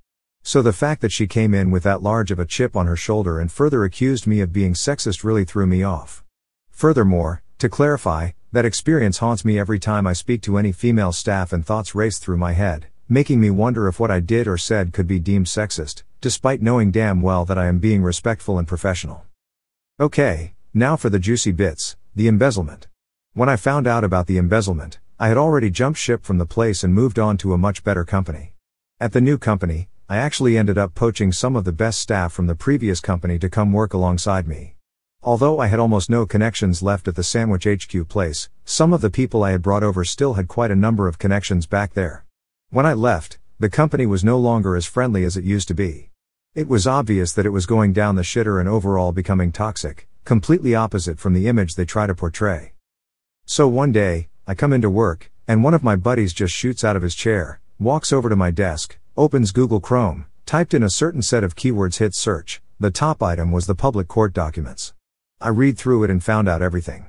So 0.44 0.60
the 0.60 0.72
fact 0.72 1.02
that 1.02 1.12
she 1.12 1.26
came 1.26 1.54
in 1.54 1.70
with 1.70 1.84
that 1.84 2.02
large 2.02 2.30
of 2.32 2.38
a 2.40 2.44
chip 2.44 2.76
on 2.76 2.86
her 2.86 2.96
shoulder 2.96 3.38
and 3.38 3.50
further 3.50 3.84
accused 3.84 4.26
me 4.26 4.40
of 4.40 4.52
being 4.52 4.74
sexist 4.74 5.22
really 5.22 5.44
threw 5.44 5.66
me 5.66 5.82
off. 5.82 6.24
Furthermore, 6.70 7.42
to 7.58 7.68
clarify, 7.68 8.30
that 8.50 8.64
experience 8.64 9.18
haunts 9.18 9.44
me 9.44 9.58
every 9.58 9.78
time 9.78 10.06
I 10.06 10.12
speak 10.12 10.42
to 10.42 10.58
any 10.58 10.72
female 10.72 11.12
staff 11.12 11.52
and 11.52 11.64
thoughts 11.64 11.94
race 11.94 12.18
through 12.18 12.38
my 12.38 12.52
head. 12.52 12.88
making 13.12 13.38
me 13.38 13.50
wonder 13.50 13.88
if 13.88 14.00
what 14.00 14.10
I 14.10 14.20
did 14.20 14.48
or 14.48 14.56
said 14.56 14.94
could 14.94 15.06
be 15.06 15.18
deemed 15.18 15.44
sexist, 15.44 16.02
despite 16.22 16.62
knowing 16.62 16.90
damn 16.90 17.20
well 17.20 17.44
that 17.44 17.58
I 17.58 17.66
am 17.66 17.78
being 17.78 18.02
respectful 18.02 18.58
and 18.58 18.66
professional. 18.66 19.26
Okay, 20.00 20.54
now 20.72 20.96
for 20.96 21.10
the 21.10 21.18
juicy 21.18 21.52
bits 21.52 21.96
the 22.14 22.26
embezzlement. 22.26 22.88
When 23.34 23.48
I 23.48 23.56
found 23.56 23.86
out 23.86 24.02
about 24.02 24.26
the 24.26 24.38
embezzlement, 24.38 24.98
I 25.18 25.28
had 25.28 25.36
already 25.36 25.70
jumped 25.70 25.98
ship 25.98 26.24
from 26.24 26.38
the 26.38 26.46
place 26.46 26.82
and 26.82 26.94
moved 26.94 27.18
on 27.18 27.36
to 27.38 27.52
a 27.52 27.58
much 27.58 27.84
better 27.84 28.04
company. 28.04 28.54
At 29.00 29.12
the 29.12 29.20
new 29.20 29.38
company, 29.38 29.88
I 30.12 30.18
actually 30.18 30.58
ended 30.58 30.76
up 30.76 30.94
poaching 30.94 31.32
some 31.32 31.56
of 31.56 31.64
the 31.64 31.72
best 31.72 31.98
staff 31.98 32.34
from 32.34 32.46
the 32.46 32.54
previous 32.54 33.00
company 33.00 33.38
to 33.38 33.48
come 33.48 33.72
work 33.72 33.94
alongside 33.94 34.46
me. 34.46 34.74
Although 35.22 35.58
I 35.58 35.68
had 35.68 35.78
almost 35.78 36.10
no 36.10 36.26
connections 36.26 36.82
left 36.82 37.08
at 37.08 37.14
the 37.14 37.22
Sandwich 37.22 37.66
HQ 37.66 38.10
place, 38.10 38.50
some 38.66 38.92
of 38.92 39.00
the 39.00 39.08
people 39.08 39.42
I 39.42 39.52
had 39.52 39.62
brought 39.62 39.82
over 39.82 40.04
still 40.04 40.34
had 40.34 40.48
quite 40.48 40.70
a 40.70 40.76
number 40.76 41.08
of 41.08 41.18
connections 41.18 41.64
back 41.64 41.94
there. 41.94 42.26
When 42.68 42.84
I 42.84 42.92
left, 42.92 43.38
the 43.58 43.70
company 43.70 44.04
was 44.04 44.22
no 44.22 44.38
longer 44.38 44.76
as 44.76 44.84
friendly 44.84 45.24
as 45.24 45.38
it 45.38 45.44
used 45.44 45.68
to 45.68 45.74
be. 45.74 46.10
It 46.54 46.68
was 46.68 46.86
obvious 46.86 47.32
that 47.32 47.46
it 47.46 47.56
was 47.56 47.64
going 47.64 47.94
down 47.94 48.16
the 48.16 48.20
shitter 48.20 48.60
and 48.60 48.68
overall 48.68 49.12
becoming 49.12 49.50
toxic, 49.50 50.08
completely 50.26 50.74
opposite 50.74 51.18
from 51.18 51.32
the 51.32 51.48
image 51.48 51.74
they 51.74 51.86
try 51.86 52.06
to 52.06 52.14
portray. 52.14 52.74
So 53.46 53.66
one 53.66 53.92
day, 53.92 54.28
I 54.46 54.54
come 54.54 54.74
into 54.74 54.90
work, 54.90 55.32
and 55.48 55.64
one 55.64 55.72
of 55.72 55.82
my 55.82 55.96
buddies 55.96 56.34
just 56.34 56.52
shoots 56.52 56.84
out 56.84 56.96
of 56.96 57.02
his 57.02 57.14
chair, 57.14 57.62
walks 57.78 58.12
over 58.12 58.28
to 58.28 58.36
my 58.36 58.50
desk, 58.50 58.98
opens 59.16 59.52
Google 59.52 59.80
Chrome, 59.80 60.24
typed 60.46 60.72
in 60.72 60.82
a 60.82 60.88
certain 60.88 61.20
set 61.20 61.44
of 61.44 61.54
keywords, 61.54 61.98
hit 61.98 62.14
search. 62.14 62.62
The 62.80 62.90
top 62.90 63.22
item 63.22 63.52
was 63.52 63.66
the 63.66 63.74
public 63.74 64.08
court 64.08 64.32
documents. 64.32 64.94
I 65.38 65.48
read 65.48 65.76
through 65.76 66.04
it 66.04 66.10
and 66.10 66.24
found 66.24 66.48
out 66.48 66.62
everything. 66.62 67.06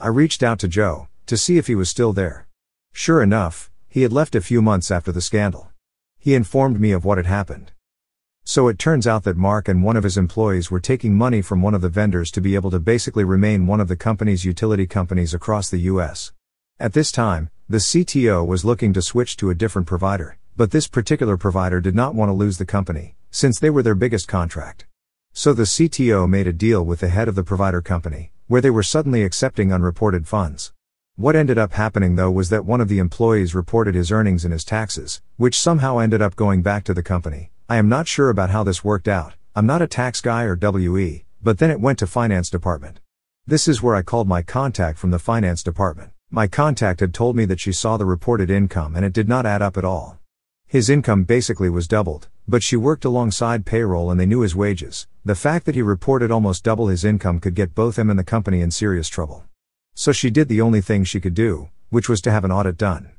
I 0.00 0.08
reached 0.08 0.42
out 0.42 0.58
to 0.60 0.68
Joe 0.68 1.08
to 1.26 1.36
see 1.36 1.58
if 1.58 1.66
he 1.66 1.74
was 1.74 1.90
still 1.90 2.14
there. 2.14 2.48
Sure 2.92 3.22
enough, 3.22 3.70
he 3.86 4.02
had 4.02 4.12
left 4.12 4.34
a 4.34 4.40
few 4.40 4.62
months 4.62 4.90
after 4.90 5.12
the 5.12 5.20
scandal. 5.20 5.70
He 6.18 6.34
informed 6.34 6.80
me 6.80 6.92
of 6.92 7.04
what 7.04 7.18
had 7.18 7.26
happened. 7.26 7.72
So 8.44 8.66
it 8.68 8.78
turns 8.78 9.06
out 9.06 9.24
that 9.24 9.36
Mark 9.36 9.68
and 9.68 9.84
one 9.84 9.96
of 9.96 10.04
his 10.04 10.16
employees 10.16 10.70
were 10.70 10.80
taking 10.80 11.14
money 11.14 11.42
from 11.42 11.60
one 11.60 11.74
of 11.74 11.82
the 11.82 11.90
vendors 11.90 12.30
to 12.32 12.40
be 12.40 12.54
able 12.54 12.70
to 12.70 12.80
basically 12.80 13.24
remain 13.24 13.66
one 13.66 13.80
of 13.80 13.88
the 13.88 13.96
company's 13.96 14.44
utility 14.44 14.86
companies 14.86 15.34
across 15.34 15.68
the 15.68 15.80
US. 15.80 16.32
At 16.80 16.94
this 16.94 17.12
time, 17.12 17.50
the 17.68 17.78
CTO 17.78 18.44
was 18.46 18.64
looking 18.64 18.92
to 18.94 19.02
switch 19.02 19.36
to 19.36 19.50
a 19.50 19.54
different 19.54 19.86
provider, 19.86 20.38
but 20.56 20.70
this 20.70 20.86
particular 20.86 21.36
provider 21.36 21.80
did 21.80 21.94
not 21.94 22.14
want 22.14 22.28
to 22.28 22.34
lose 22.34 22.58
the 22.58 22.64
company, 22.64 23.16
since 23.30 23.58
they 23.58 23.70
were 23.70 23.82
their 23.82 23.94
biggest 23.94 24.28
contract. 24.28 24.86
So 25.32 25.52
the 25.52 25.62
CTO 25.62 26.28
made 26.28 26.46
a 26.46 26.52
deal 26.52 26.84
with 26.84 27.00
the 27.00 27.08
head 27.08 27.26
of 27.26 27.34
the 27.34 27.42
provider 27.42 27.80
company, 27.80 28.32
where 28.48 28.60
they 28.60 28.70
were 28.70 28.82
suddenly 28.82 29.22
accepting 29.22 29.72
unreported 29.72 30.28
funds. 30.28 30.72
What 31.16 31.36
ended 31.36 31.56
up 31.56 31.72
happening 31.72 32.16
though 32.16 32.30
was 32.30 32.50
that 32.50 32.66
one 32.66 32.80
of 32.80 32.88
the 32.88 32.98
employees 32.98 33.54
reported 33.54 33.94
his 33.94 34.12
earnings 34.12 34.44
and 34.44 34.52
his 34.52 34.64
taxes, 34.64 35.22
which 35.36 35.58
somehow 35.58 35.98
ended 35.98 36.20
up 36.20 36.36
going 36.36 36.62
back 36.62 36.84
to 36.84 36.94
the 36.94 37.02
company. 37.02 37.50
I 37.68 37.76
am 37.76 37.88
not 37.88 38.08
sure 38.08 38.28
about 38.28 38.50
how 38.50 38.62
this 38.62 38.84
worked 38.84 39.08
out. 39.08 39.34
I'm 39.54 39.66
not 39.66 39.82
a 39.82 39.86
tax 39.86 40.20
guy 40.20 40.44
or 40.44 40.58
WE, 40.60 41.24
but 41.42 41.58
then 41.58 41.70
it 41.70 41.80
went 41.80 41.98
to 42.00 42.06
finance 42.06 42.50
department. 42.50 43.00
This 43.46 43.68
is 43.68 43.82
where 43.82 43.94
I 43.94 44.02
called 44.02 44.28
my 44.28 44.42
contact 44.42 44.98
from 44.98 45.10
the 45.10 45.18
finance 45.18 45.62
department. 45.62 46.12
My 46.30 46.46
contact 46.46 47.00
had 47.00 47.12
told 47.12 47.36
me 47.36 47.44
that 47.46 47.60
she 47.60 47.72
saw 47.72 47.96
the 47.96 48.06
reported 48.06 48.50
income 48.50 48.96
and 48.96 49.04
it 49.04 49.12
did 49.12 49.28
not 49.28 49.44
add 49.44 49.62
up 49.62 49.76
at 49.76 49.84
all. 49.84 50.18
His 50.72 50.88
income 50.88 51.24
basically 51.24 51.68
was 51.68 51.86
doubled, 51.86 52.28
but 52.48 52.62
she 52.62 52.76
worked 52.76 53.04
alongside 53.04 53.66
payroll 53.66 54.10
and 54.10 54.18
they 54.18 54.24
knew 54.24 54.40
his 54.40 54.56
wages. 54.56 55.06
The 55.22 55.34
fact 55.34 55.66
that 55.66 55.74
he 55.74 55.82
reported 55.82 56.30
almost 56.30 56.64
double 56.64 56.86
his 56.86 57.04
income 57.04 57.40
could 57.40 57.54
get 57.54 57.74
both 57.74 57.98
him 57.98 58.08
and 58.08 58.18
the 58.18 58.24
company 58.24 58.62
in 58.62 58.70
serious 58.70 59.08
trouble. 59.08 59.44
So 59.94 60.12
she 60.12 60.30
did 60.30 60.48
the 60.48 60.62
only 60.62 60.80
thing 60.80 61.04
she 61.04 61.20
could 61.20 61.34
do, 61.34 61.68
which 61.90 62.08
was 62.08 62.22
to 62.22 62.30
have 62.30 62.42
an 62.42 62.50
audit 62.50 62.78
done. 62.78 63.10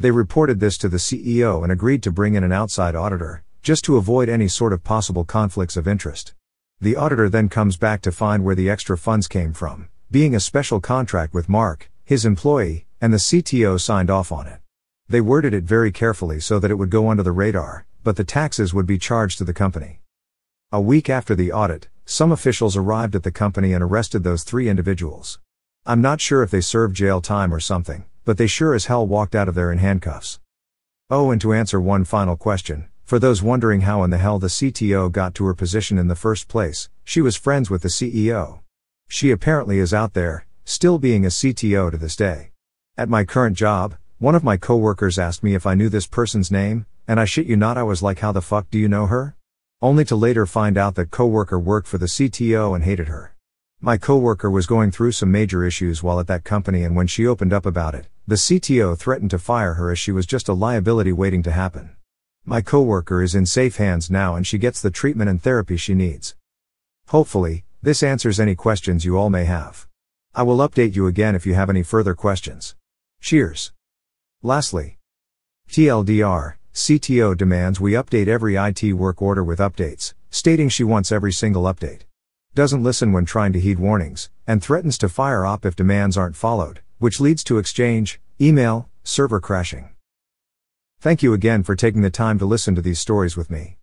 They 0.00 0.10
reported 0.10 0.58
this 0.58 0.76
to 0.78 0.88
the 0.88 0.96
CEO 0.96 1.62
and 1.62 1.70
agreed 1.70 2.02
to 2.02 2.10
bring 2.10 2.34
in 2.34 2.42
an 2.42 2.50
outside 2.50 2.96
auditor, 2.96 3.44
just 3.62 3.84
to 3.84 3.98
avoid 3.98 4.28
any 4.28 4.48
sort 4.48 4.72
of 4.72 4.82
possible 4.82 5.22
conflicts 5.22 5.76
of 5.76 5.86
interest. 5.86 6.34
The 6.80 6.96
auditor 6.96 7.28
then 7.28 7.48
comes 7.48 7.76
back 7.76 8.02
to 8.02 8.10
find 8.10 8.42
where 8.42 8.56
the 8.56 8.68
extra 8.68 8.98
funds 8.98 9.28
came 9.28 9.52
from, 9.52 9.90
being 10.10 10.34
a 10.34 10.40
special 10.40 10.80
contract 10.80 11.34
with 11.34 11.48
Mark, 11.48 11.88
his 12.02 12.24
employee, 12.24 12.84
and 13.00 13.12
the 13.12 13.18
CTO 13.18 13.80
signed 13.80 14.10
off 14.10 14.32
on 14.32 14.48
it. 14.48 14.58
They 15.08 15.20
worded 15.20 15.54
it 15.54 15.62
very 15.62 15.92
carefully 15.92 16.40
so 16.40 16.58
that 16.58 16.70
it 16.70 16.74
would 16.74 16.90
go 16.90 17.10
under 17.10 17.22
the 17.22 17.30
radar, 17.30 17.86
but 18.02 18.16
the 18.16 18.24
taxes 18.24 18.74
would 18.74 18.86
be 18.86 18.98
charged 18.98 19.38
to 19.38 19.44
the 19.44 19.54
company. 19.54 20.00
A 20.72 20.80
week 20.80 21.08
after 21.08 21.36
the 21.36 21.52
audit, 21.52 21.88
some 22.04 22.32
officials 22.32 22.76
arrived 22.76 23.14
at 23.14 23.22
the 23.22 23.30
company 23.30 23.72
and 23.72 23.84
arrested 23.84 24.24
those 24.24 24.42
three 24.42 24.68
individuals. 24.68 25.38
I'm 25.84 26.00
not 26.00 26.20
sure 26.20 26.42
if 26.42 26.50
they 26.50 26.60
served 26.60 26.96
jail 26.96 27.20
time 27.20 27.54
or 27.54 27.60
something, 27.60 28.04
but 28.24 28.36
they 28.36 28.48
sure 28.48 28.74
as 28.74 28.86
hell 28.86 29.06
walked 29.06 29.36
out 29.36 29.48
of 29.48 29.54
there 29.54 29.70
in 29.70 29.78
handcuffs. 29.78 30.40
Oh, 31.08 31.30
and 31.30 31.40
to 31.40 31.54
answer 31.54 31.80
one 31.80 32.04
final 32.04 32.36
question, 32.36 32.88
for 33.04 33.20
those 33.20 33.40
wondering 33.40 33.82
how 33.82 34.02
in 34.02 34.10
the 34.10 34.18
hell 34.18 34.40
the 34.40 34.48
CTO 34.48 35.12
got 35.12 35.36
to 35.36 35.44
her 35.46 35.54
position 35.54 35.98
in 35.98 36.08
the 36.08 36.16
first 36.16 36.48
place, 36.48 36.88
she 37.04 37.20
was 37.20 37.36
friends 37.36 37.70
with 37.70 37.82
the 37.82 37.88
CEO. 37.88 38.58
She 39.06 39.30
apparently 39.30 39.78
is 39.78 39.94
out 39.94 40.14
there, 40.14 40.46
still 40.64 40.98
being 40.98 41.24
a 41.24 41.28
CTO 41.28 41.92
to 41.92 41.96
this 41.96 42.16
day. 42.16 42.50
At 42.98 43.08
my 43.08 43.22
current 43.22 43.56
job, 43.56 43.94
one 44.18 44.34
of 44.34 44.42
my 44.42 44.56
coworkers 44.56 45.18
asked 45.18 45.42
me 45.42 45.54
if 45.54 45.66
I 45.66 45.74
knew 45.74 45.90
this 45.90 46.06
person's 46.06 46.50
name, 46.50 46.86
and 47.06 47.20
I 47.20 47.26
shit 47.26 47.46
you 47.46 47.54
not 47.54 47.76
I 47.76 47.82
was 47.82 48.02
like 48.02 48.20
how 48.20 48.32
the 48.32 48.40
fuck 48.40 48.70
do 48.70 48.78
you 48.78 48.88
know 48.88 49.04
her? 49.06 49.36
Only 49.82 50.06
to 50.06 50.16
later 50.16 50.46
find 50.46 50.78
out 50.78 50.94
that 50.94 51.10
coworker 51.10 51.58
worked 51.58 51.86
for 51.86 51.98
the 51.98 52.06
CTO 52.06 52.74
and 52.74 52.82
hated 52.82 53.08
her. 53.08 53.34
My 53.78 53.98
coworker 53.98 54.50
was 54.50 54.64
going 54.64 54.90
through 54.90 55.12
some 55.12 55.30
major 55.30 55.66
issues 55.66 56.02
while 56.02 56.18
at 56.18 56.28
that 56.28 56.44
company 56.44 56.82
and 56.82 56.96
when 56.96 57.06
she 57.06 57.26
opened 57.26 57.52
up 57.52 57.66
about 57.66 57.94
it, 57.94 58.08
the 58.26 58.36
CTO 58.36 58.96
threatened 58.96 59.32
to 59.32 59.38
fire 59.38 59.74
her 59.74 59.90
as 59.90 59.98
she 59.98 60.12
was 60.12 60.24
just 60.24 60.48
a 60.48 60.54
liability 60.54 61.12
waiting 61.12 61.42
to 61.42 61.52
happen. 61.52 61.94
My 62.46 62.62
coworker 62.62 63.22
is 63.22 63.34
in 63.34 63.44
safe 63.44 63.76
hands 63.76 64.10
now 64.10 64.34
and 64.34 64.46
she 64.46 64.56
gets 64.56 64.80
the 64.80 64.90
treatment 64.90 65.28
and 65.28 65.42
therapy 65.42 65.76
she 65.76 65.92
needs. 65.92 66.34
Hopefully, 67.08 67.66
this 67.82 68.02
answers 68.02 68.40
any 68.40 68.54
questions 68.54 69.04
you 69.04 69.18
all 69.18 69.28
may 69.28 69.44
have. 69.44 69.86
I 70.34 70.42
will 70.42 70.66
update 70.66 70.96
you 70.96 71.06
again 71.06 71.34
if 71.34 71.44
you 71.44 71.52
have 71.52 71.68
any 71.68 71.82
further 71.82 72.14
questions. 72.14 72.74
Cheers. 73.20 73.72
Lastly, 74.42 74.98
TLDR, 75.70 76.56
CTO 76.74 77.36
demands 77.36 77.80
we 77.80 77.92
update 77.92 78.28
every 78.28 78.56
IT 78.56 78.92
work 78.92 79.22
order 79.22 79.42
with 79.42 79.58
updates, 79.58 80.12
stating 80.30 80.68
she 80.68 80.84
wants 80.84 81.10
every 81.10 81.32
single 81.32 81.64
update. 81.64 82.02
Doesn't 82.54 82.82
listen 82.82 83.12
when 83.12 83.24
trying 83.24 83.54
to 83.54 83.60
heed 83.60 83.78
warnings, 83.78 84.28
and 84.46 84.62
threatens 84.62 84.98
to 84.98 85.08
fire 85.08 85.46
op 85.46 85.64
if 85.64 85.74
demands 85.74 86.18
aren't 86.18 86.36
followed, 86.36 86.80
which 86.98 87.18
leads 87.18 87.42
to 87.44 87.58
exchange, 87.58 88.20
email, 88.40 88.88
server 89.02 89.40
crashing. 89.40 89.90
Thank 91.00 91.22
you 91.22 91.32
again 91.32 91.62
for 91.62 91.74
taking 91.74 92.02
the 92.02 92.10
time 92.10 92.38
to 92.38 92.46
listen 92.46 92.74
to 92.74 92.82
these 92.82 93.00
stories 93.00 93.36
with 93.36 93.50
me. 93.50 93.78